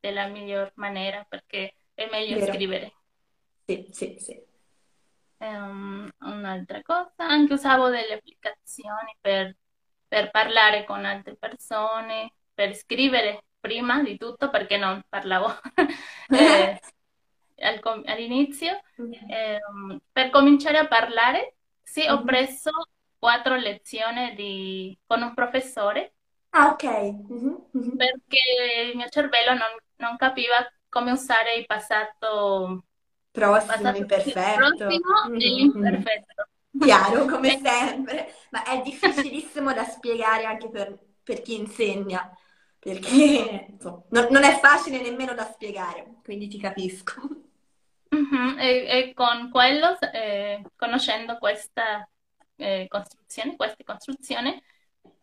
della 0.00 0.26
miglior 0.28 0.72
maniera 0.76 1.24
perché 1.28 1.76
è 1.94 2.08
meglio 2.10 2.38
Vero, 2.38 2.40
scrivere. 2.40 2.96
sì, 3.66 3.88
sì, 3.92 4.16
sì. 4.18 4.42
Ehm, 5.42 6.08
un'altra 6.20 6.82
cosa, 6.82 7.12
anche 7.26 7.54
usavo 7.54 7.88
delle 7.88 8.14
applicazioni 8.14 9.16
per, 9.20 9.56
per 10.06 10.30
parlare 10.30 10.84
con 10.84 11.04
altre 11.04 11.34
persone, 11.36 12.32
per 12.54 12.74
scrivere 12.76 13.44
prima 13.58 14.02
di 14.02 14.16
tutto 14.18 14.50
perché 14.50 14.76
non 14.76 15.02
parlavo 15.08 15.48
eh, 16.32 16.78
al 17.60 17.80
com- 17.80 18.02
all'inizio. 18.06 18.80
Ehm, 19.26 20.00
per 20.12 20.30
cominciare 20.30 20.78
a 20.78 20.86
parlare, 20.88 21.56
sì, 21.82 22.06
ho 22.08 22.22
Mhm. 22.22 22.24
preso 22.24 22.70
quattro 23.18 23.56
lezioni 23.56 24.34
di- 24.34 24.96
con 25.06 25.22
un 25.22 25.34
professore 25.34 26.14
Ah, 26.52 26.72
ok. 26.72 26.84
Mhm, 27.28 27.66
mhm. 27.74 27.92
perché 27.96 28.38
il 28.90 28.96
mio 28.96 29.08
cervello 29.08 29.52
non, 29.54 29.68
non 29.96 30.16
capiva 30.16 30.66
come 30.88 31.12
usare 31.12 31.54
il 31.54 31.66
passato, 31.66 32.84
Prossimo, 33.32 33.94
imperfetto. 33.96 34.84
prossimo 34.84 35.30
e 35.36 35.48
l'imperfetto. 35.48 36.48
Chiaro, 36.78 37.26
come 37.26 37.50
sempre, 37.60 38.34
ma 38.50 38.64
è 38.64 38.82
difficilissimo 38.82 39.72
da 39.72 39.84
spiegare 39.84 40.44
anche 40.46 40.68
per, 40.68 40.98
per 41.22 41.40
chi 41.42 41.56
insegna, 41.58 42.30
perché 42.78 43.66
insomma, 43.70 44.02
non, 44.10 44.26
non 44.30 44.42
è 44.44 44.58
facile 44.58 45.00
nemmeno 45.00 45.32
da 45.34 45.44
spiegare, 45.52 46.16
quindi 46.24 46.48
ti 46.48 46.58
capisco. 46.58 47.20
Mhm, 48.10 48.58
E, 48.60 48.86
e 49.10 49.14
con 49.14 49.50
quello, 49.50 49.98
eh, 50.00 50.62
conoscendo 50.76 51.38
questa 51.38 52.06
eh, 52.56 52.86
costruzione, 52.88 53.56
queste 53.56 53.84
costruzioni, 53.84 54.62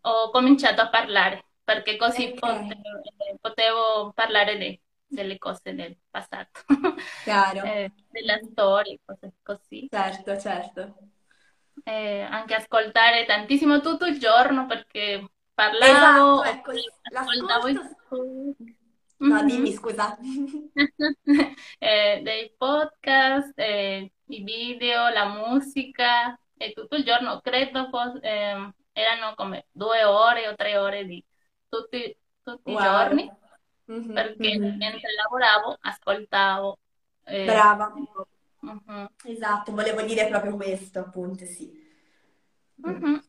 ho 0.02 0.32
cominciato 0.32 0.82
a 0.82 0.89
parlare, 0.89 1.45
perché 1.63 1.98
così 1.98 2.34
Ok, 2.34 2.39
potevo, 2.39 2.74
eh, 3.17 3.38
potevo 3.39 4.12
parlare 4.13 4.58
de- 4.58 4.82
delle 5.10 5.38
cose 5.38 5.74
del 5.76 5.98
passato, 6.10 6.62
eh, 7.65 7.91
della 8.10 8.39
storia, 8.52 8.98
cose 9.06 9.34
così. 9.41 9.89
certo, 9.89 10.38
certo. 10.39 10.95
Eh, 11.84 12.22
anche 12.22 12.56
ascoltare 12.56 13.26
tantissimo 13.26 13.80
tutto 13.82 14.06
il 14.06 14.19
giorno, 14.19 14.65
perché 14.67 15.28
Esatto, 15.54 15.54
parlavo 15.54 16.43
ecco, 16.43 16.72
oppure 16.72 16.82
ascoltavo 17.02 17.67
i. 17.67 17.80
No, 19.19 19.43
dimmi, 19.45 19.74
scusa. 19.74 20.17
eh, 21.80 22.22
dei 22.24 22.54
podcast, 22.58 23.54
eh, 23.58 24.12
i 24.28 24.43
video, 24.43 25.10
la 25.10 25.28
musica 25.28 26.39
e 26.58 26.74
tutto 26.74 26.95
il 26.95 27.04
giorno, 27.04 27.39
credo 27.41 27.88
fos- 27.89 28.19
ehm, 28.22 28.74
erano 28.91 29.34
come 29.36 29.67
due 29.72 30.04
ore 30.04 30.48
o 30.48 30.56
tre 30.56 30.78
ore 30.78 31.06
di 31.06 31.24
tutti, 31.67 32.15
tutti 32.43 32.72
i 32.72 32.76
giorni, 32.78 33.30
Mhm, 33.89 34.12
perché 34.12 34.60
mhm. 34.60 34.80
mentre 34.80 35.13
lavoravo 35.15 35.78
ascoltavo. 35.82 36.80
eh, 37.25 37.63
Brava, 37.63 37.88
mhm, 38.62 39.08
esatto, 39.23 39.71
volevo 39.71 40.02
dire 40.02 40.28
proprio 40.28 40.56
questo, 40.58 40.99
appunto, 40.99 41.45
sì. 41.45 41.71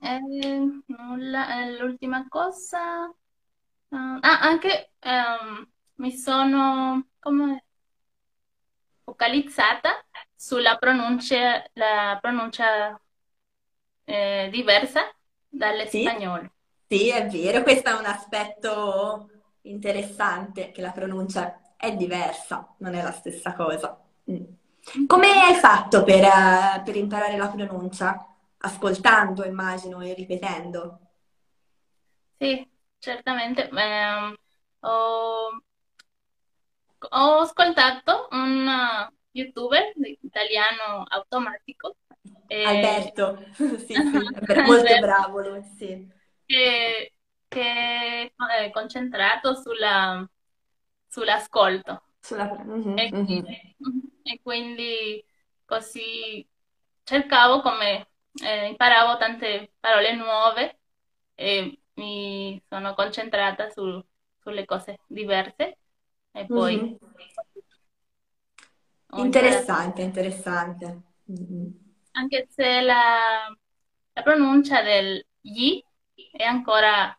Eh, 0.03 0.21
nulla, 0.87 1.63
eh, 1.65 1.77
l'ultima 1.79 2.27
cosa. 2.29 3.05
ah, 3.91 4.19
ah, 4.23 4.41
anche 4.43 4.93
ehm, 5.01 5.71
mi 5.97 6.13
sono 6.17 7.09
come 7.21 7.65
focalizzata 9.05 10.05
sulla 10.35 10.77
pronuncia, 10.79 11.65
la 11.75 12.19
pronuncia 12.21 12.99
eh, 14.07 14.49
diversa 14.53 15.03
Sì? 15.83 16.29
dall'espagnolo. 16.29 16.53
Sì, 16.89 17.09
è 17.11 17.27
vero, 17.29 17.63
questo 17.63 17.91
è 17.91 17.93
un 17.99 18.05
aspetto 18.07 19.30
interessante, 19.63 20.71
che 20.71 20.81
la 20.81 20.91
pronuncia 20.91 21.61
è 21.77 21.95
diversa, 21.95 22.75
non 22.79 22.95
è 22.95 23.03
la 23.03 23.13
stessa 23.13 23.55
cosa. 23.55 23.99
Mm. 24.31 24.45
Come 25.07 25.27
hai 25.29 25.55
fatto 25.55 26.03
per, 26.05 26.25
eh, 26.25 26.83
per 26.85 26.97
imparare 26.97 27.37
la 27.37 27.49
pronuncia? 27.49 28.27
Ascoltando, 28.59 29.45
immagino, 29.45 30.01
e 30.01 30.15
ripetendo. 30.15 30.99
Sì, 32.39 32.69
certamente. 32.99 33.69
ehm, 33.69 34.35
ho, 34.81 35.63
ho 37.11 37.39
ascoltato 37.39 38.29
un 38.31 38.67
uh, 38.67 39.15
youtuber 39.33 39.93
italiano 40.23 41.05
automatico 41.09 41.97
eh, 42.47 42.65
Alberto, 42.65 43.39
sì, 43.55 43.95
sì, 43.95 43.95
molto 44.67 44.87
Alberto, 44.87 45.01
bravo 45.01 45.41
lui, 45.41 45.63
sì. 45.63 46.09
che, 46.45 47.13
che 47.47 47.63
è 48.29 48.71
concentrato 48.73 49.55
sulla, 49.55 50.29
sull'ascolto. 51.09 52.05
Sulla... 52.23 52.47
mhm, 52.65 52.95
E 52.95 53.13
mhm. 53.13 53.57
quindi, 53.77 53.77
e 54.23 54.41
quindi 54.43 55.25
così 55.65 56.47
cercavo 57.05 57.61
come 57.63 58.11
eh, 58.43 58.67
imparavo 58.69 59.17
tante 59.19 59.75
parole 59.81 60.15
nuove 60.15 60.81
e 61.35 61.81
mi 61.95 62.63
sono 62.69 62.95
concentrata 62.95 63.71
su- 63.71 64.05
sulle 64.41 64.65
cose 64.67 64.99
diverse 65.07 65.79
e 66.33 66.51
poi 66.51 66.87
Mhm. 66.87 66.99
ho 69.13 69.25
imparato. 69.25 69.73
Interessante, 69.75 70.03
interessante. 70.03 71.03
Mhm. 71.27 71.79
Anche 72.13 72.47
se 72.51 72.81
la, 72.83 73.49
la 74.13 74.23
pronuncia 74.23 74.83
del 74.83 75.25
gli 75.41 75.81
è 76.33 76.43
ancora 76.45 77.17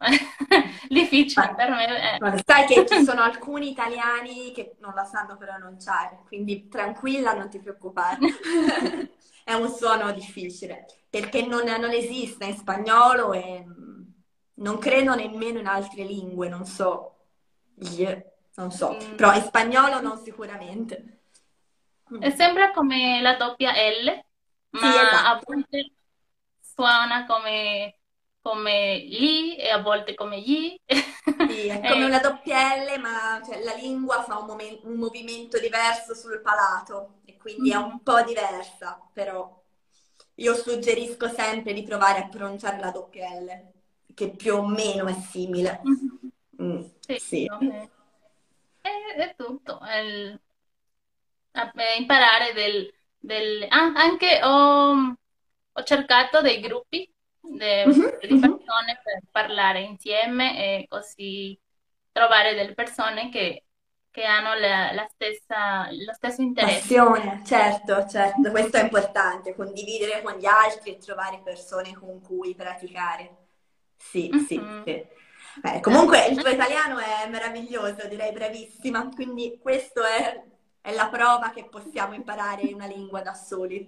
difficile 0.88 1.54
per 1.54 1.70
me. 1.70 2.18
Eh. 2.18 2.42
Sai 2.44 2.66
che 2.66 2.86
ci 2.86 3.04
sono 3.04 3.22
alcuni 3.22 3.70
italiani 3.70 4.52
che 4.52 4.76
non 4.80 4.94
la 4.94 5.04
sanno 5.04 5.36
pronunciare, 5.36 6.22
quindi 6.26 6.68
tranquilla, 6.68 7.34
non 7.34 7.48
ti 7.48 7.60
preoccupare. 7.60 8.18
è 9.44 9.52
un 9.52 9.68
suono 9.68 10.12
difficile, 10.12 10.86
perché 11.08 11.44
non, 11.44 11.64
non 11.64 11.90
esiste 11.90 12.44
in 12.46 12.56
spagnolo 12.56 13.32
e 13.32 13.64
non 14.54 14.78
credo 14.78 15.14
nemmeno 15.14 15.58
in 15.58 15.66
altre 15.66 16.04
lingue, 16.04 16.48
non 16.48 16.64
so. 16.64 17.16
Non 18.54 18.70
so, 18.70 18.94
mm. 18.94 19.14
però 19.14 19.34
in 19.34 19.42
spagnolo 19.42 20.00
non 20.00 20.18
sicuramente. 20.18 21.22
Mm. 22.12 22.28
Sembra 22.30 22.72
come 22.72 23.20
la 23.22 23.36
doppia 23.36 23.72
L, 23.72 24.22
ma 24.70 24.80
sì, 24.80 24.86
esatto. 24.86 25.26
a 25.26 25.40
volte 25.44 25.92
suona 26.60 27.26
come, 27.26 27.99
come 28.40 29.00
gli 29.00 29.56
e 29.58 29.68
a 29.70 29.80
volte 29.80 30.14
come 30.14 30.40
gli. 30.40 30.78
Sì, 30.86 31.66
è 31.68 31.80
come 31.88 32.04
una 32.04 32.20
doppia 32.20 32.76
L, 32.76 33.00
ma 33.00 33.40
cioè, 33.44 33.62
la 33.62 33.74
lingua 33.74 34.22
fa 34.22 34.38
un, 34.38 34.46
momen- 34.46 34.80
un, 34.82 34.94
movimento 34.94 35.58
diverso 35.58 36.14
sul 36.14 36.40
palato 36.40 37.20
e 37.24 37.36
quindi 37.36 37.70
mm. 37.70 37.72
è 37.72 37.76
un 37.76 37.86
mm-hmm. 37.88 37.96
po' 37.98 38.22
diversa, 38.22 39.00
però 39.12 39.58
io 40.36 40.54
suggerisco 40.54 41.28
sempre 41.28 41.72
di 41.72 41.82
provare 41.82 42.20
a 42.20 42.28
pronunciare 42.28 42.78
la 42.78 42.90
doppia 42.90 43.28
L, 43.38 43.72
che 44.14 44.30
più 44.30 44.54
o 44.54 44.66
meno 44.66 45.06
è 45.06 45.14
simile. 45.30 45.80
Mm-hmm. 45.86 46.18
Mm, 46.62 46.84
sì. 47.00 47.18
sì. 47.18 47.50
Okay. 47.50 47.88
È, 48.80 49.14
è 49.16 49.34
tutto. 49.36 49.80
È 49.80 49.96
il 49.98 50.40
imparare 51.98 52.52
del, 52.52 52.92
del... 53.18 53.66
Ah, 53.68 53.92
anche 53.94 54.40
ho, 54.42 55.16
ho, 55.72 55.82
cercato 55.82 56.40
dei 56.40 56.60
gruppi 56.60 57.10
de, 57.40 57.84
uh-huh, 57.84 58.18
di 58.20 58.38
persone 58.38 58.92
uh-huh. 58.92 59.02
per 59.02 59.20
parlare 59.30 59.80
insieme 59.80 60.56
e 60.58 60.86
così 60.88 61.58
trovare 62.12 62.54
delle 62.54 62.74
persone 62.74 63.30
che, 63.30 63.64
che 64.10 64.24
hanno 64.24 64.54
la, 64.54 64.92
la 64.92 65.08
stessa, 65.12 65.88
lo 65.90 66.12
stesso 66.12 66.42
interesse. 66.42 66.80
Passione, 66.80 67.42
certo, 67.44 68.06
certo, 68.06 68.50
questo 68.50 68.76
è 68.76 68.82
importante, 68.82 69.54
condividere 69.54 70.22
con 70.22 70.34
gli 70.34 70.46
altri 70.46 70.92
e 70.92 70.98
trovare 70.98 71.40
persone 71.42 71.94
con 71.94 72.20
cui 72.20 72.54
praticare. 72.54 73.36
Sì, 73.96 74.30
uh-huh. 74.32 74.44
sì, 74.44 74.60
sì. 74.84 75.06
Beh, 75.60 75.80
comunque 75.80 76.26
il 76.26 76.40
tuo 76.40 76.50
italiano 76.50 76.98
è 76.98 77.28
meraviglioso, 77.28 78.06
direi 78.06 78.32
bravissima, 78.32 79.08
quindi 79.08 79.58
questo 79.60 80.02
è 80.04 80.48
è 80.82 80.94
la 80.94 81.10
prova 81.10 81.50
che 81.50 81.66
possiamo 81.66 82.14
imparare 82.14 82.72
una 82.72 82.86
lingua 82.86 83.20
da 83.20 83.34
soli. 83.34 83.86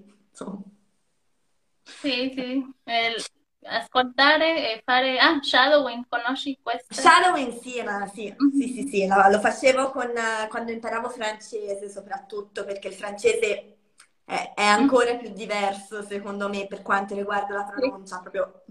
Sì, 1.84 2.30
sì. 2.34 2.74
El 2.84 3.24
ascoltare 3.64 4.74
e 4.74 4.82
fare... 4.84 5.18
Ah, 5.18 5.38
shadowing, 5.40 6.04
conosci 6.08 6.58
questo? 6.62 6.92
Shadowing, 6.92 7.58
sì, 7.60 7.82
ma 7.82 8.06
sì, 8.06 8.24
mm-hmm. 8.24 8.58
sì, 8.58 8.68
sì, 8.68 8.88
sì. 8.88 9.06
Lo, 9.06 9.28
lo 9.30 9.40
facevo 9.40 9.90
con, 9.90 10.12
quando 10.48 10.72
imparavo 10.72 11.08
francese 11.08 11.88
soprattutto, 11.88 12.64
perché 12.64 12.88
il 12.88 12.94
francese 12.94 13.76
è, 14.24 14.52
è 14.54 14.64
ancora 14.64 15.12
mm-hmm. 15.12 15.20
più 15.20 15.32
diverso, 15.32 16.02
secondo 16.02 16.48
me, 16.48 16.66
per 16.66 16.82
quanto 16.82 17.14
riguarda 17.14 17.54
la 17.54 17.64
pronuncia, 17.64 18.20
proprio 18.20 18.64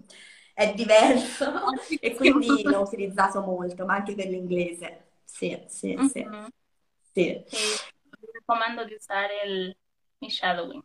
è 0.53 0.73
diverso 0.73 1.51
e 1.99 2.15
quindi 2.15 2.63
l'ho 2.63 2.81
utilizzato 2.81 3.41
molto, 3.41 3.85
ma 3.85 3.95
anche 3.95 4.15
per 4.15 4.27
l'inglese. 4.27 5.09
Sì, 5.23 5.63
sì, 5.67 5.97
sì. 6.11 6.25
Mm-hmm. 6.25 6.45
sì. 7.11 7.43
sì 7.47 7.89
raccomando 8.51 8.83
di 8.85 8.93
usare 8.93 9.43
il, 9.45 9.77
il 10.19 10.31
shadowing. 10.31 10.83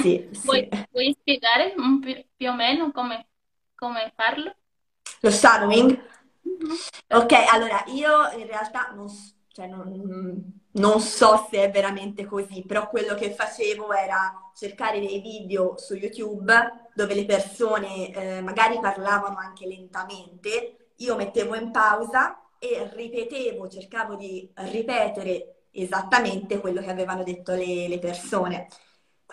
Sì, 0.00 0.28
Puoi, 0.44 0.68
sì. 0.70 0.86
puoi 0.90 1.16
spiegare 1.18 1.74
un, 1.76 2.00
più 2.00 2.48
o 2.48 2.54
meno 2.54 2.92
come, 2.92 3.28
come 3.82 4.12
farlo? 4.14 4.54
Lo 5.22 5.30
shadowing? 5.32 5.90
Mm-hmm. 6.48 6.74
Ok, 7.08 7.32
allora 7.50 7.82
io 7.88 8.30
in 8.38 8.46
realtà 8.46 8.92
non, 8.94 9.08
cioè 9.48 9.66
non, 9.66 10.60
non, 10.70 11.00
so 11.00 11.48
se 11.50 11.64
è 11.64 11.70
veramente 11.72 12.24
così, 12.24 12.62
però 12.64 12.88
quello 12.88 13.16
che 13.16 13.32
facevo 13.34 13.92
era 13.92 14.52
cercare 14.54 15.00
dei 15.00 15.20
video 15.20 15.76
su 15.78 15.94
YouTube 15.94 16.52
dove 16.94 17.14
le 17.14 17.24
persone 17.24 18.12
eh, 18.12 18.40
magari 18.40 18.78
parlavano 18.78 19.36
anche 19.36 19.66
lentamente, 19.66 20.92
io 20.98 21.16
mettevo 21.16 21.56
in 21.56 21.72
pausa 21.72 22.40
e 22.60 22.88
ripetevo, 22.88 23.68
cercavo 23.68 24.14
di 24.14 24.48
ripetere 24.54 25.64
esattamente 25.72 26.60
quello 26.60 26.80
che 26.80 26.90
avevano 26.90 27.24
detto 27.24 27.52
le, 27.54 27.88
le 27.88 27.98
persone. 27.98 28.68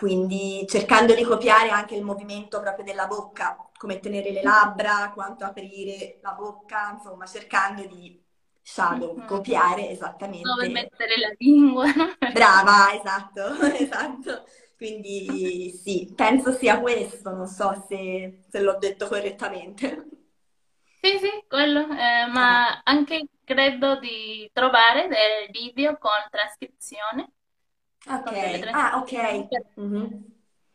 Quindi 0.00 0.64
cercando 0.66 1.14
di 1.14 1.22
copiare 1.24 1.68
anche 1.68 1.94
il 1.94 2.02
movimento 2.02 2.58
proprio 2.58 2.86
della 2.86 3.06
bocca, 3.06 3.68
come 3.76 4.00
tenere 4.00 4.30
le 4.30 4.42
labbra, 4.42 5.10
quanto 5.12 5.44
aprire 5.44 6.20
la 6.22 6.32
bocca, 6.32 6.92
insomma, 6.96 7.26
cercando 7.26 7.84
di 7.84 8.18
shadow, 8.62 9.14
mm-hmm. 9.14 9.26
copiare 9.26 9.90
esattamente. 9.90 10.48
Dove 10.48 10.70
mettere 10.70 11.18
la 11.18 11.30
lingua. 11.36 11.84
Brava, 12.32 12.94
esatto, 12.94 13.60
esatto. 13.76 14.46
Quindi 14.74 15.70
sì, 15.70 16.10
penso 16.16 16.52
sia 16.52 16.80
questo, 16.80 17.34
non 17.34 17.46
so 17.46 17.84
se, 17.86 18.44
se 18.48 18.60
l'ho 18.60 18.78
detto 18.78 19.06
correttamente. 19.06 20.06
Sì, 21.02 21.18
sì, 21.18 21.44
quello, 21.46 21.80
eh, 21.80 22.24
ma 22.32 22.80
anche 22.84 23.26
credo 23.44 23.98
di 23.98 24.48
trovare 24.50 25.08
dei 25.08 25.72
video 25.72 25.98
con 25.98 26.10
trascrizione. 26.30 27.32
Ok, 28.06 28.32
ah, 28.72 29.00
ok. 29.00 29.12
Mm-hmm. 29.78 30.24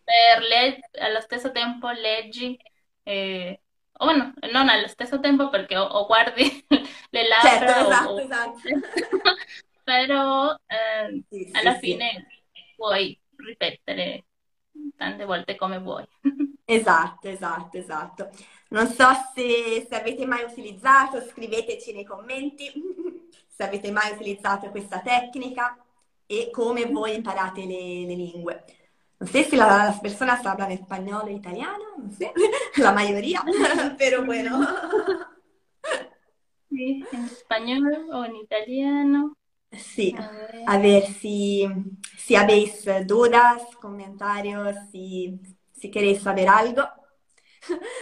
Per 0.03 0.41
le- 0.41 0.79
allo 0.99 1.19
stesso 1.21 1.51
tempo 1.51 1.89
leggi, 1.89 2.57
eh, 3.03 3.61
o 3.97 4.05
bueno, 4.05 4.33
non 4.51 4.69
allo 4.69 4.87
stesso 4.87 5.19
tempo 5.19 5.49
perché 5.49 5.77
o, 5.77 5.83
o 5.83 6.05
guardi 6.05 6.65
le 7.09 7.27
certo, 7.37 7.71
labbra 7.71 7.73
esatto, 7.73 8.21
o, 8.21 8.21
esatto. 8.21 8.59
però 9.83 10.53
eh, 10.67 11.23
Sì, 11.29 11.45
alla 11.51 11.73
sì, 11.73 11.77
sì. 11.79 11.79
fine 11.79 12.27
puoi 12.75 13.19
ripetere 13.37 14.25
tante 14.95 15.25
volte 15.25 15.55
come 15.55 15.79
vuoi. 15.79 16.07
Esatto, 16.67 17.27
esatto, 17.27 17.77
esatto. 17.77 18.29
Non 18.69 18.87
so 18.87 19.05
se, 19.35 19.85
se 19.87 19.95
avete 19.95 20.25
mai 20.25 20.43
utilizzato, 20.43 21.21
scriveteci 21.21 21.93
nei 21.93 22.03
commenti 22.03 22.71
se 23.47 23.63
avete 23.63 23.91
mai 23.91 24.11
utilizzato 24.13 24.69
questa 24.71 24.99
tecnica 25.01 25.77
e 26.27 26.49
come 26.51 26.85
voi 26.85 27.15
imparate 27.15 27.65
le, 27.65 28.05
le 28.05 28.15
lingue. 28.15 28.63
Non 29.17 29.29
so 29.29 29.43
se 29.43 29.55
la, 29.55 29.85
las 29.85 29.99
personas 30.01 30.45
hablan 30.45 30.71
español 30.71 31.27
e 31.27 31.33
italiano, 31.33 31.95
non 31.97 32.11
so, 32.11 32.31
la 32.81 32.91
mayoría, 32.91 33.41
pero 33.97 34.25
bueno. 34.25 34.67
Sí, 36.69 37.05
en 37.11 37.25
español 37.25 38.09
o 38.11 38.25
en 38.25 38.35
italiano. 38.35 39.37
Sí, 39.71 40.15
a 40.17 40.31
ver, 40.31 40.63
a 40.67 40.77
ver 40.77 41.03
si, 41.07 41.65
si 42.17 42.35
habéis 42.35 42.85
dudas, 43.05 43.61
comentarios, 43.79 44.75
si, 44.91 45.39
si 45.73 45.89
queréis 45.89 46.21
saber 46.21 46.49
algo. 46.49 46.83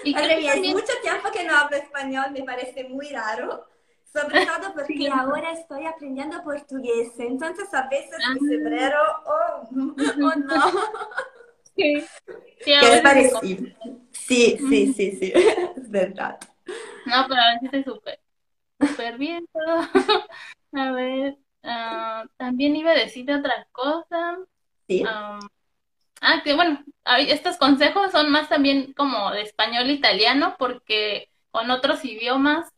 Y 0.03 0.13
Madre 0.13 0.38
mía, 0.38 0.53
también... 0.53 0.75
es 0.75 0.81
mucho 0.81 0.93
tiempo 1.01 1.29
que 1.31 1.43
no 1.43 1.55
hablo 1.55 1.77
español, 1.77 2.31
me 2.31 2.43
parece 2.43 2.83
muy 2.86 3.09
raro. 3.09 3.65
Sobre 4.13 4.45
todo 4.45 4.73
porque 4.73 4.93
sí. 4.93 5.08
ahora 5.08 5.52
estoy 5.52 5.86
aprendiendo 5.86 6.43
portugués, 6.43 7.12
entonces 7.17 7.73
a 7.73 7.88
veces 7.88 8.15
ah. 8.23 8.34
mi 8.39 8.47
cerebro, 8.47 8.99
oh, 9.26 9.69
oh 10.26 10.36
no. 10.36 10.71
Sí, 11.76 12.02
sí 12.02 12.06
¿Qué 12.65 12.93
es 12.93 13.02
parecido? 13.02 13.39
Sí, 14.12 14.58
sí, 14.69 14.93
sí, 14.93 15.12
sí, 15.13 15.34
es 15.76 15.89
verdad. 15.89 16.38
No, 17.08 17.26
pero 17.28 17.41
a 17.41 17.60
veces 17.60 17.84
súper, 17.84 18.19
súper 18.80 19.17
bien 19.17 19.47
todo. 19.52 19.82
A 20.73 20.91
ver, 20.91 21.36
uh, 21.63 22.28
también 22.38 22.76
iba 22.76 22.91
a 22.91 22.95
decir 22.95 23.32
otra 23.32 23.67
cosa. 23.71 24.38
Sí. 24.88 25.04
Um, 25.04 25.39
Ah, 26.26 26.41
que 26.41 26.54
bueno, 26.54 26.82
estos 27.28 27.58
consejos 27.58 28.13
son 28.13 28.32
más 28.32 28.47
también 28.47 28.93
como 28.93 29.30
de 29.32 29.41
español 29.41 29.89
italiano, 29.89 30.56
porque 30.58 31.30
con 31.52 31.69
otros 31.69 32.06
idiomas, 32.06 32.71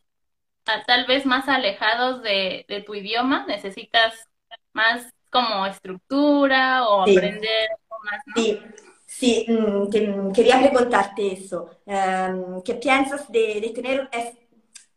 tal 0.86 1.06
vez 1.06 1.24
más 1.26 1.48
alejados 1.48 2.22
de, 2.22 2.64
de 2.68 2.82
tu 2.82 2.94
idioma, 2.94 3.46
necesitas 3.46 4.28
más 4.72 5.12
como 5.30 5.66
estructura 5.66 6.88
o 6.88 7.06
sí. 7.06 7.16
aprender 7.16 7.68
más, 8.04 8.20
¿no? 8.26 8.42
Sí. 8.42 8.60
Sí, 9.06 9.46
mm, 9.48 10.32
quería 10.32 10.58
preguntarte 10.58 11.32
eso. 11.32 11.70
Um, 11.86 12.60
¿Qué 12.62 12.74
piensas 12.74 13.30
de, 13.30 13.60
de 13.60 13.70
tener, 13.70 14.08
es, 14.12 14.34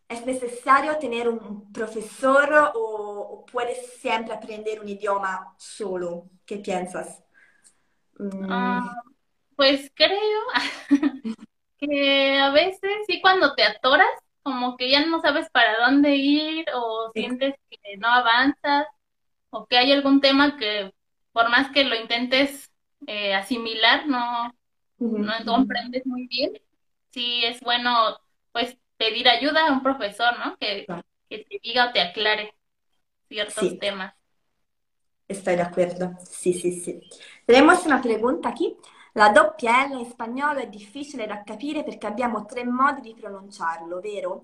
es, 0.09 0.25
necesario 0.25 0.97
tener 0.97 1.29
un 1.29 1.71
profesor 1.71 2.71
o, 2.75 2.81
o 2.81 3.45
puedes 3.45 3.93
siempre 3.99 4.33
aprender 4.33 4.81
un 4.81 4.89
idioma 4.89 5.53
solo? 5.57 6.25
¿Qué 6.45 6.57
piensas? 6.57 7.23
Uh, 8.19 8.81
pues 9.55 9.89
creo 9.93 10.41
que 11.77 12.39
a 12.39 12.49
veces 12.49 12.91
sí 13.07 13.21
cuando 13.21 13.53
te 13.55 13.63
atoras, 13.63 14.09
como 14.43 14.77
que 14.77 14.89
ya 14.89 15.05
no 15.05 15.21
sabes 15.21 15.49
para 15.51 15.77
dónde 15.79 16.15
ir 16.15 16.65
o 16.73 17.11
sí. 17.13 17.21
sientes 17.21 17.55
que 17.69 17.97
no 17.97 18.07
avanzas 18.07 18.87
o 19.49 19.65
que 19.67 19.77
hay 19.77 19.91
algún 19.91 20.21
tema 20.21 20.57
que 20.57 20.93
por 21.31 21.49
más 21.49 21.71
que 21.71 21.83
lo 21.83 21.95
intentes 21.95 22.71
eh, 23.07 23.33
asimilar, 23.33 24.07
no, 24.07 24.53
uh 24.99 25.17
-huh. 25.17 25.43
no 25.45 25.45
comprendes 25.45 26.05
muy 26.05 26.27
bien. 26.27 26.53
Sí 27.11 27.43
es 27.45 27.59
bueno 27.61 28.19
pues 28.51 28.77
pedir 28.97 29.29
ayuda 29.29 29.67
a 29.67 29.71
un 29.71 29.81
profesor, 29.83 30.37
¿no? 30.39 30.57
Que, 30.57 30.85
que 31.29 31.39
te 31.39 31.59
diga 31.63 31.89
o 31.89 31.91
te 31.91 32.01
aclare 32.01 32.53
ciertos 33.27 33.79
temas. 33.79 34.13
estoy 35.29 35.55
de 35.55 35.61
acuerdo. 35.61 36.17
Sì, 36.25 36.53
sì, 36.53 36.71
sì. 36.71 36.99
Tenemos 37.45 37.85
una 37.85 38.01
pregunta 38.01 38.51
qui. 38.53 38.75
La 39.13 39.29
doppia 39.29 39.85
L 39.87 39.99
in 39.99 40.05
spagnolo 40.05 40.59
è 40.59 40.67
difficile 40.67 41.25
da 41.25 41.43
capire 41.43 41.83
perché 41.83 42.07
abbiamo 42.07 42.45
tre 42.45 42.63
modi 42.63 43.01
di 43.01 43.13
pronunciarlo, 43.13 43.99
vero? 43.99 44.43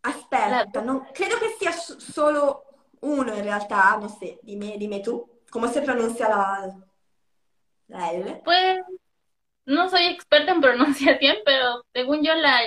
Aspetta, 0.00 0.80
non- 0.82 1.08
credo 1.12 1.36
che 1.38 1.54
sia 1.58 1.70
solo 1.72 2.88
uno 3.00 3.34
in 3.34 3.42
realtà, 3.42 3.96
non 3.96 4.08
so, 4.08 4.38
dimmi, 4.42 4.76
dimmi 4.76 5.00
tu, 5.00 5.40
come 5.48 5.68
si 5.70 5.80
pronuncia 5.80 6.28
la, 6.28 6.74
la 7.88 8.12
L? 8.12 8.42
pues 8.44 8.80
no 9.64 9.88
soy 9.88 10.06
experta 10.06 10.52
en 10.52 10.60
pronunciación, 10.60 11.36
pero 11.44 11.84
según 11.92 12.22
yo 12.24 12.34
la 12.34 12.60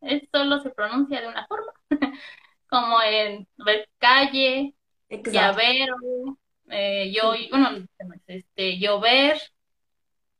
Y 0.00 0.28
solo 0.32 0.60
se 0.60 0.70
pronuncia 0.70 1.20
de 1.20 1.28
una 1.28 1.46
forma, 1.46 1.72
como 2.68 3.02
en 3.02 3.48
calle, 3.98 4.74
llavero, 5.08 5.96
eh, 6.68 7.12
yo, 7.12 7.34
bueno, 7.50 7.86
este, 8.26 8.78
llover, 8.78 9.38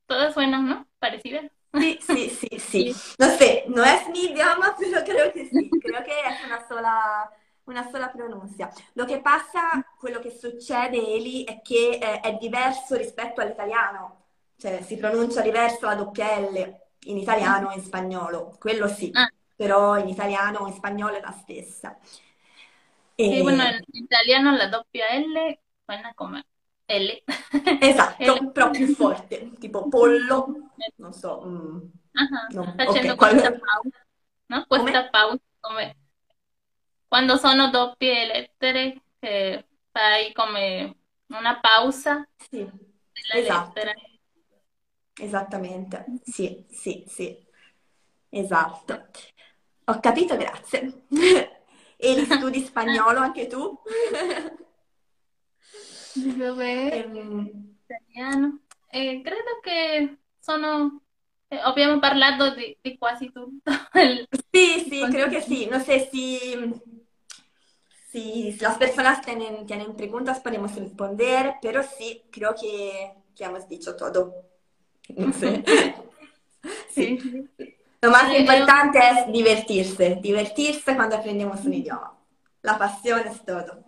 todas 0.09 0.35
suenan, 0.35 0.69
¿no? 0.69 0.89
Parecidas. 1.01 1.51
Sì, 1.73 1.99
sì, 2.01 2.29
sì. 2.29 2.49
Sí. 2.59 2.95
Non 3.19 3.31
so, 3.37 3.45
non 3.69 3.85
è 3.85 4.09
mi 4.11 4.31
idioma, 4.31 4.75
pero 4.79 5.03
creo 5.03 5.31
que 5.33 5.47
sí. 5.47 5.77
Creo 5.79 6.03
que 6.03 6.13
es 6.27 6.43
una 6.45 6.67
sola, 6.67 7.31
una 7.65 7.89
sola 7.91 8.09
pronuncia. 8.09 8.71
Lo 8.95 9.05
che 9.05 9.21
passa, 9.21 9.61
quello 9.99 10.19
che 10.19 10.31
succede, 10.31 10.97
Eli, 10.97 11.45
è 11.45 11.61
che 11.63 11.99
eh, 12.03 12.21
è 12.21 12.37
diverso 12.39 12.97
rispetto 12.97 13.41
all'italiano. 13.41 14.25
Cioè, 14.57 14.83
si 14.83 14.97
pronuncia 14.97 15.41
diverso 15.43 15.87
la 15.87 15.95
doppia 15.95 16.39
L 16.41 16.81
in 17.05 17.17
italiano 17.19 17.71
e 17.71 17.77
in 17.77 17.83
spagnolo. 17.85 18.57
Quello 18.59 18.89
sì, 18.89 19.15
Ah, 19.15 19.29
però 19.55 19.97
in 19.99 20.09
italiano 20.09 20.61
o 20.61 20.67
in 20.67 20.73
spagnolo 20.75 21.15
è 21.17 21.21
la 21.21 21.31
stessa. 21.33 21.97
sí, 23.29 23.43
bueno, 23.43 23.63
E... 23.63 23.65
en 23.65 23.83
italiano 23.93 24.57
la 24.57 24.69
doppia 24.69 25.07
L 25.19 25.59
suena 25.85 26.13
como 26.15 26.43
L. 26.89 27.23
L. 27.23 27.23
Esatto, 27.81 28.51
però 28.51 28.71
più 28.71 28.87
forte, 28.87 29.53
tipo 29.59 29.89
pollo, 29.89 30.73
non 30.97 31.13
so, 31.13 31.43
mm, 31.47 31.79
Ajá, 32.15 32.49
no, 32.55 32.75
facendo 32.77 33.17
questa 33.17 33.51
qual- 33.51 33.61
pausa, 33.61 33.99
¿no? 34.49 34.67
come? 34.67 34.83
Questa 34.83 35.11
pausa, 35.11 35.41
come 35.61 35.97
quando 37.09 37.37
sono 37.37 37.71
doppie 37.71 38.27
lettere, 38.27 39.03
che 39.19 39.67
fai 39.91 40.33
come 40.33 40.97
una 41.29 41.59
pausa 41.61 42.27
Sì, 42.51 42.59
della 43.13 43.35
esatto. 43.41 43.81
lettera. 43.81 43.93
Esattamente, 45.21 46.05
sì, 46.23 46.65
sì, 46.71 47.05
sì, 47.09 47.37
esatto. 48.31 49.09
Ho 49.87 50.01
capito, 50.01 50.37
grazie. 50.37 51.05
E 52.01 52.25
studi 52.27 52.61
spagnolo 52.65 53.19
anche 53.19 53.49
tu? 53.49 53.77
Ehm, 56.91 57.79
italiano. 57.85 58.61
Eh, 58.91 59.21
credo 59.23 59.61
che 59.63 60.19
sono, 60.39 61.03
eh, 61.49 61.59
abbiamo 61.59 61.99
parlato 61.99 62.55
di, 62.55 62.77
di 62.81 62.97
quasi 62.99 63.31
tutto 63.33 63.71
el 63.93 64.27
sí, 64.53 64.87
sí, 64.89 65.11
creo 65.11 65.31
que 65.31 65.41
sí. 65.43 65.67
No 65.71 65.81
sé 65.81 66.09
si, 66.11 66.55
si 68.11 68.53
las 68.61 68.79
personas 68.79 69.23
tienen, 69.25 69.67
tienen 69.67 69.95
preguntas, 69.97 70.41
podemos 70.41 70.75
responder, 70.75 71.55
pero 71.63 71.83
sí, 71.83 72.25
creo 72.33 72.55
que, 72.55 73.13
que 73.35 73.45
hemos 73.45 73.69
dicho 73.69 73.97
todo. 73.97 74.35
No 75.17 75.33
sé. 75.33 75.65
Sí. 76.89 77.19
Lo 78.03 78.11
más 78.11 78.33
Eh, 78.33 78.45
importante 78.45 78.99
es 78.99 79.33
divertirse, 79.33 80.19
divertirse 80.21 80.97
cuando 80.97 81.17
aprendemos 81.17 81.65
un 81.65 81.75
idioma. 81.75 82.19
La 82.63 82.77
pasión 82.79 83.21
es 83.27 83.45
todo. 83.45 83.85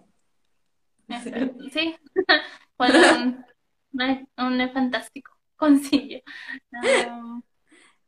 quello 2.76 2.98
è 3.06 3.10
un, 3.12 3.44
un 4.36 4.70
fantastico 4.72 5.36
consiglio. 5.56 6.20
Ehm, 6.82 7.42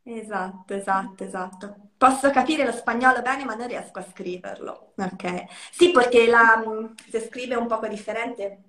Esatto, 0.05 0.73
esatto, 0.73 1.23
esatto. 1.23 1.91
Posso 1.97 2.29
capire 2.31 2.65
lo 2.65 2.73
spagnolo 2.73 3.21
bene, 3.21 3.45
ma 3.45 3.55
non 3.55 3.67
riesco 3.67 3.99
a 3.99 4.03
scriverlo. 4.03 4.93
Ok. 4.97 5.45
Sì, 5.71 5.91
perché 5.91 6.27
la, 6.27 6.61
se 7.09 7.21
scrive 7.21 7.55
un 7.55 7.67
poco 7.67 7.87
differente. 7.87 8.63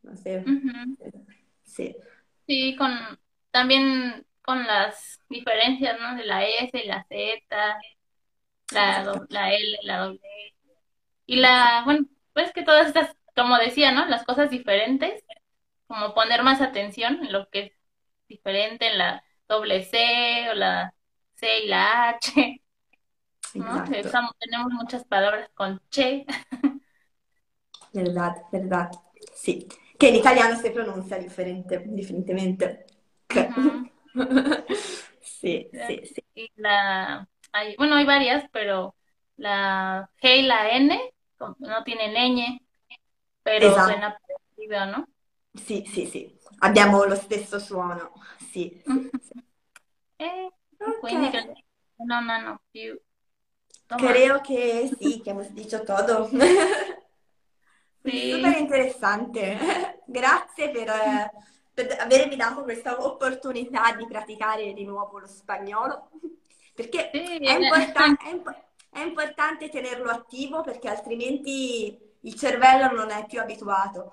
No 0.00 0.14
sé. 0.16 0.42
Sì, 1.62 1.94
Sí, 2.46 2.76
con 2.76 2.90
también 3.50 4.26
con 4.42 4.66
las 4.66 5.18
diferencias, 5.28 5.98
¿no? 6.00 6.14
De 6.16 6.24
la 6.24 6.44
S 6.44 6.70
y 6.78 6.86
la 6.86 7.04
Z, 7.08 7.76
la, 8.72 9.04
do- 9.04 9.26
la 9.30 9.52
L, 9.54 9.78
la 9.82 10.04
L. 10.06 10.20
Y 11.26 11.36
la, 11.36 11.82
bueno, 11.84 12.06
pues 12.32 12.52
que 12.52 12.62
todas 12.62 12.88
estas, 12.88 13.16
como 13.34 13.56
decía, 13.58 13.92
¿no? 13.92 14.06
Las 14.06 14.24
cosas 14.24 14.50
diferentes, 14.50 15.24
como 15.86 16.14
poner 16.14 16.42
más 16.42 16.60
atención 16.60 17.24
en 17.24 17.32
lo 17.32 17.48
que 17.50 17.60
es 17.60 17.72
diferente 18.28 18.88
en 18.88 18.98
la 18.98 19.24
doble 19.48 19.84
C 19.84 20.48
o 20.50 20.54
la 20.54 20.94
C 21.36 21.64
y 21.64 21.68
la 21.68 22.10
H, 22.10 22.62
¿no? 23.58 23.82
Que 23.84 24.02
usamos- 24.02 24.36
tenemos 24.38 24.72
muchas 24.72 25.04
palabras 25.04 25.50
con 25.54 25.80
che. 25.90 26.26
Verdad, 27.92 28.34
verdad. 28.52 28.90
Sì. 29.34 29.66
Che 29.96 30.08
in 30.08 30.16
italiano 30.16 30.56
si 30.56 30.70
pronuncia. 30.70 31.16
Ujú. 33.48 33.84
Sì, 35.20 35.68
sì, 35.72 36.00
sì. 36.04 36.22
Y 36.34 36.50
la, 36.56 37.28
hay, 37.52 37.76
bueno, 37.76 37.96
hay 37.96 38.04
varias, 38.04 38.44
pero 38.52 38.96
la 39.36 40.10
G 40.20 40.26
y 40.38 40.42
la 40.42 40.76
N 40.78 40.98
no 41.58 41.84
tienen 41.84 42.14
ñ, 42.36 42.60
pero 43.44 43.68
Esatto. 43.68 43.80
suena 43.80 44.18
parecido, 44.18 44.86
¿no? 44.86 45.08
Sì, 45.54 45.84
sì, 45.86 46.06
sì. 46.06 46.38
Abbiamo 46.58 47.04
lo 47.04 47.14
stesso 47.16 47.58
suono. 47.58 48.12
Sì, 48.50 48.82
sì, 48.84 49.10
sì. 49.20 49.32
Eh, 50.18 50.50
Ok. 50.80 51.10
quindi 51.10 51.30
che 51.30 51.64
non 51.96 52.28
hanno 52.30 52.60
più 52.70 52.98
Creo 53.96 54.40
domande. 54.40 54.42
que 54.42 54.88
sí, 55.00 55.22
que 55.22 55.30
hemos 55.30 55.54
dicho 55.54 55.84
todo. 55.84 56.28
Quindi 58.00 58.28
super 58.28 58.52
Sì, 58.52 58.58
interessante. 58.58 59.58
Grazie 60.06 60.70
per, 60.70 60.88
eh, 60.88 61.30
per 61.72 61.96
avermi 62.00 62.36
dato 62.36 62.62
questa 62.62 63.02
opportunità 63.04 63.94
di 63.96 64.06
praticare 64.06 64.72
di 64.74 64.84
nuovo 64.84 65.18
lo 65.18 65.26
spagnolo, 65.26 66.10
perché 66.74 67.10
sì, 67.12 67.38
è, 67.40 67.52
importa- 67.52 68.16
è 68.16 68.28
imp- 68.28 68.62
è 68.90 69.00
importante 69.00 69.68
tenerlo 69.70 70.10
attivo 70.10 70.60
perché 70.62 70.88
altrimenti 70.88 72.03
il 72.24 72.34
cervello 72.34 72.90
non 72.92 73.10
è 73.10 73.26
più 73.26 73.40
abituato, 73.40 74.12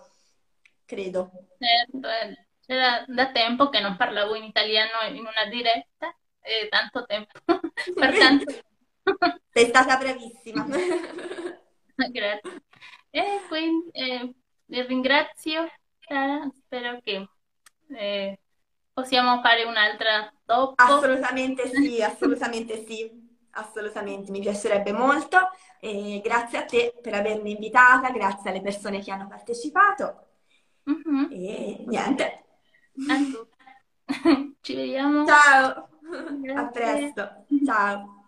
credo. 0.86 1.32
certo, 1.58 2.08
eh, 2.08 2.47
c'era 2.65 3.04
da 3.08 3.32
tempo 3.32 3.69
che 3.69 3.80
non 3.80 3.97
parlavo 3.97 4.36
in 4.36 4.43
italiano 4.43 5.13
in 5.13 5.19
una 5.19 5.45
diretta, 5.50 6.15
eh, 6.41 6.67
tanto 6.69 7.06
tempo, 7.06 7.39
per 7.95 8.17
tanto 8.17 8.45
tempo. 8.45 8.69
Sei 9.52 9.67
stata 9.67 9.97
bravissima. 9.97 10.65
Grazie. 12.12 12.62
E 13.10 13.41
quindi 13.47 13.89
eh, 13.91 14.34
vi 14.65 14.82
ringrazio, 14.84 15.69
Sara, 16.00 16.50
spero 16.54 17.00
che 17.02 17.28
eh, 17.89 18.39
possiamo 18.93 19.41
fare 19.41 19.63
un'altra 19.63 20.32
dopo. 20.43 20.74
Assolutamente 20.82 21.67
sì, 21.69 22.02
assolutamente 22.02 22.86
sì, 22.86 23.20
assolutamente, 23.52 24.32
mi 24.32 24.40
piacerebbe 24.40 24.92
molto. 24.92 25.38
E 25.80 26.22
grazie 26.24 26.58
a 26.60 26.66
te 26.66 26.94
per 27.02 27.14
avermi 27.16 27.52
invitata, 27.52 28.10
grazie 28.12 28.50
alle 28.50 28.62
persone 28.62 29.02
che 29.02 29.12
hanno 29.12 29.28
partecipato 29.28 30.28
Mhm. 30.84 31.30
e 31.32 31.84
niente. 31.88 32.44
A 33.08 33.16
tutti. 33.32 34.58
Ci 34.62 34.76
vediamo. 34.76 35.26
Ciao, 35.26 35.68
a 35.70 36.34
Grazie. 36.42 36.70
presto, 36.72 37.46
ciao. 37.66 38.20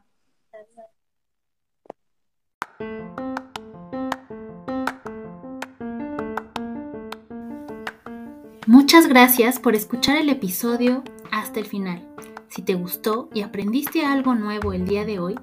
Muchas 8.65 9.07
gracias 9.07 9.59
por 9.59 9.75
escuchar 9.75 10.17
el 10.17 10.29
episodio 10.29 11.03
hasta 11.31 11.59
el 11.59 11.65
final. 11.65 12.12
Si 12.53 12.61
te 12.61 12.75
gustó 12.75 13.29
y 13.33 13.41
aprendiste 13.41 14.05
algo 14.05 14.35
nuevo 14.35 14.73
el 14.73 14.85
día 14.85 15.05
de 15.05 15.17
hoy, 15.17 15.39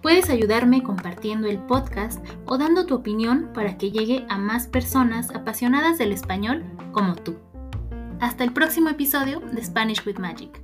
puedes 0.00 0.30
ayudarme 0.30 0.82
compartiendo 0.82 1.46
el 1.46 1.58
podcast 1.58 2.24
o 2.46 2.56
dando 2.56 2.86
tu 2.86 2.94
opinión 2.94 3.50
para 3.52 3.76
que 3.76 3.90
llegue 3.90 4.24
a 4.30 4.38
más 4.38 4.66
personas 4.66 5.28
apasionadas 5.34 5.98
del 5.98 6.10
español 6.10 6.64
como 6.92 7.16
tú. 7.16 7.36
Hasta 8.18 8.44
el 8.44 8.54
próximo 8.54 8.88
episodio 8.88 9.40
de 9.40 9.62
Spanish 9.62 10.06
with 10.06 10.16
Magic. 10.16 10.63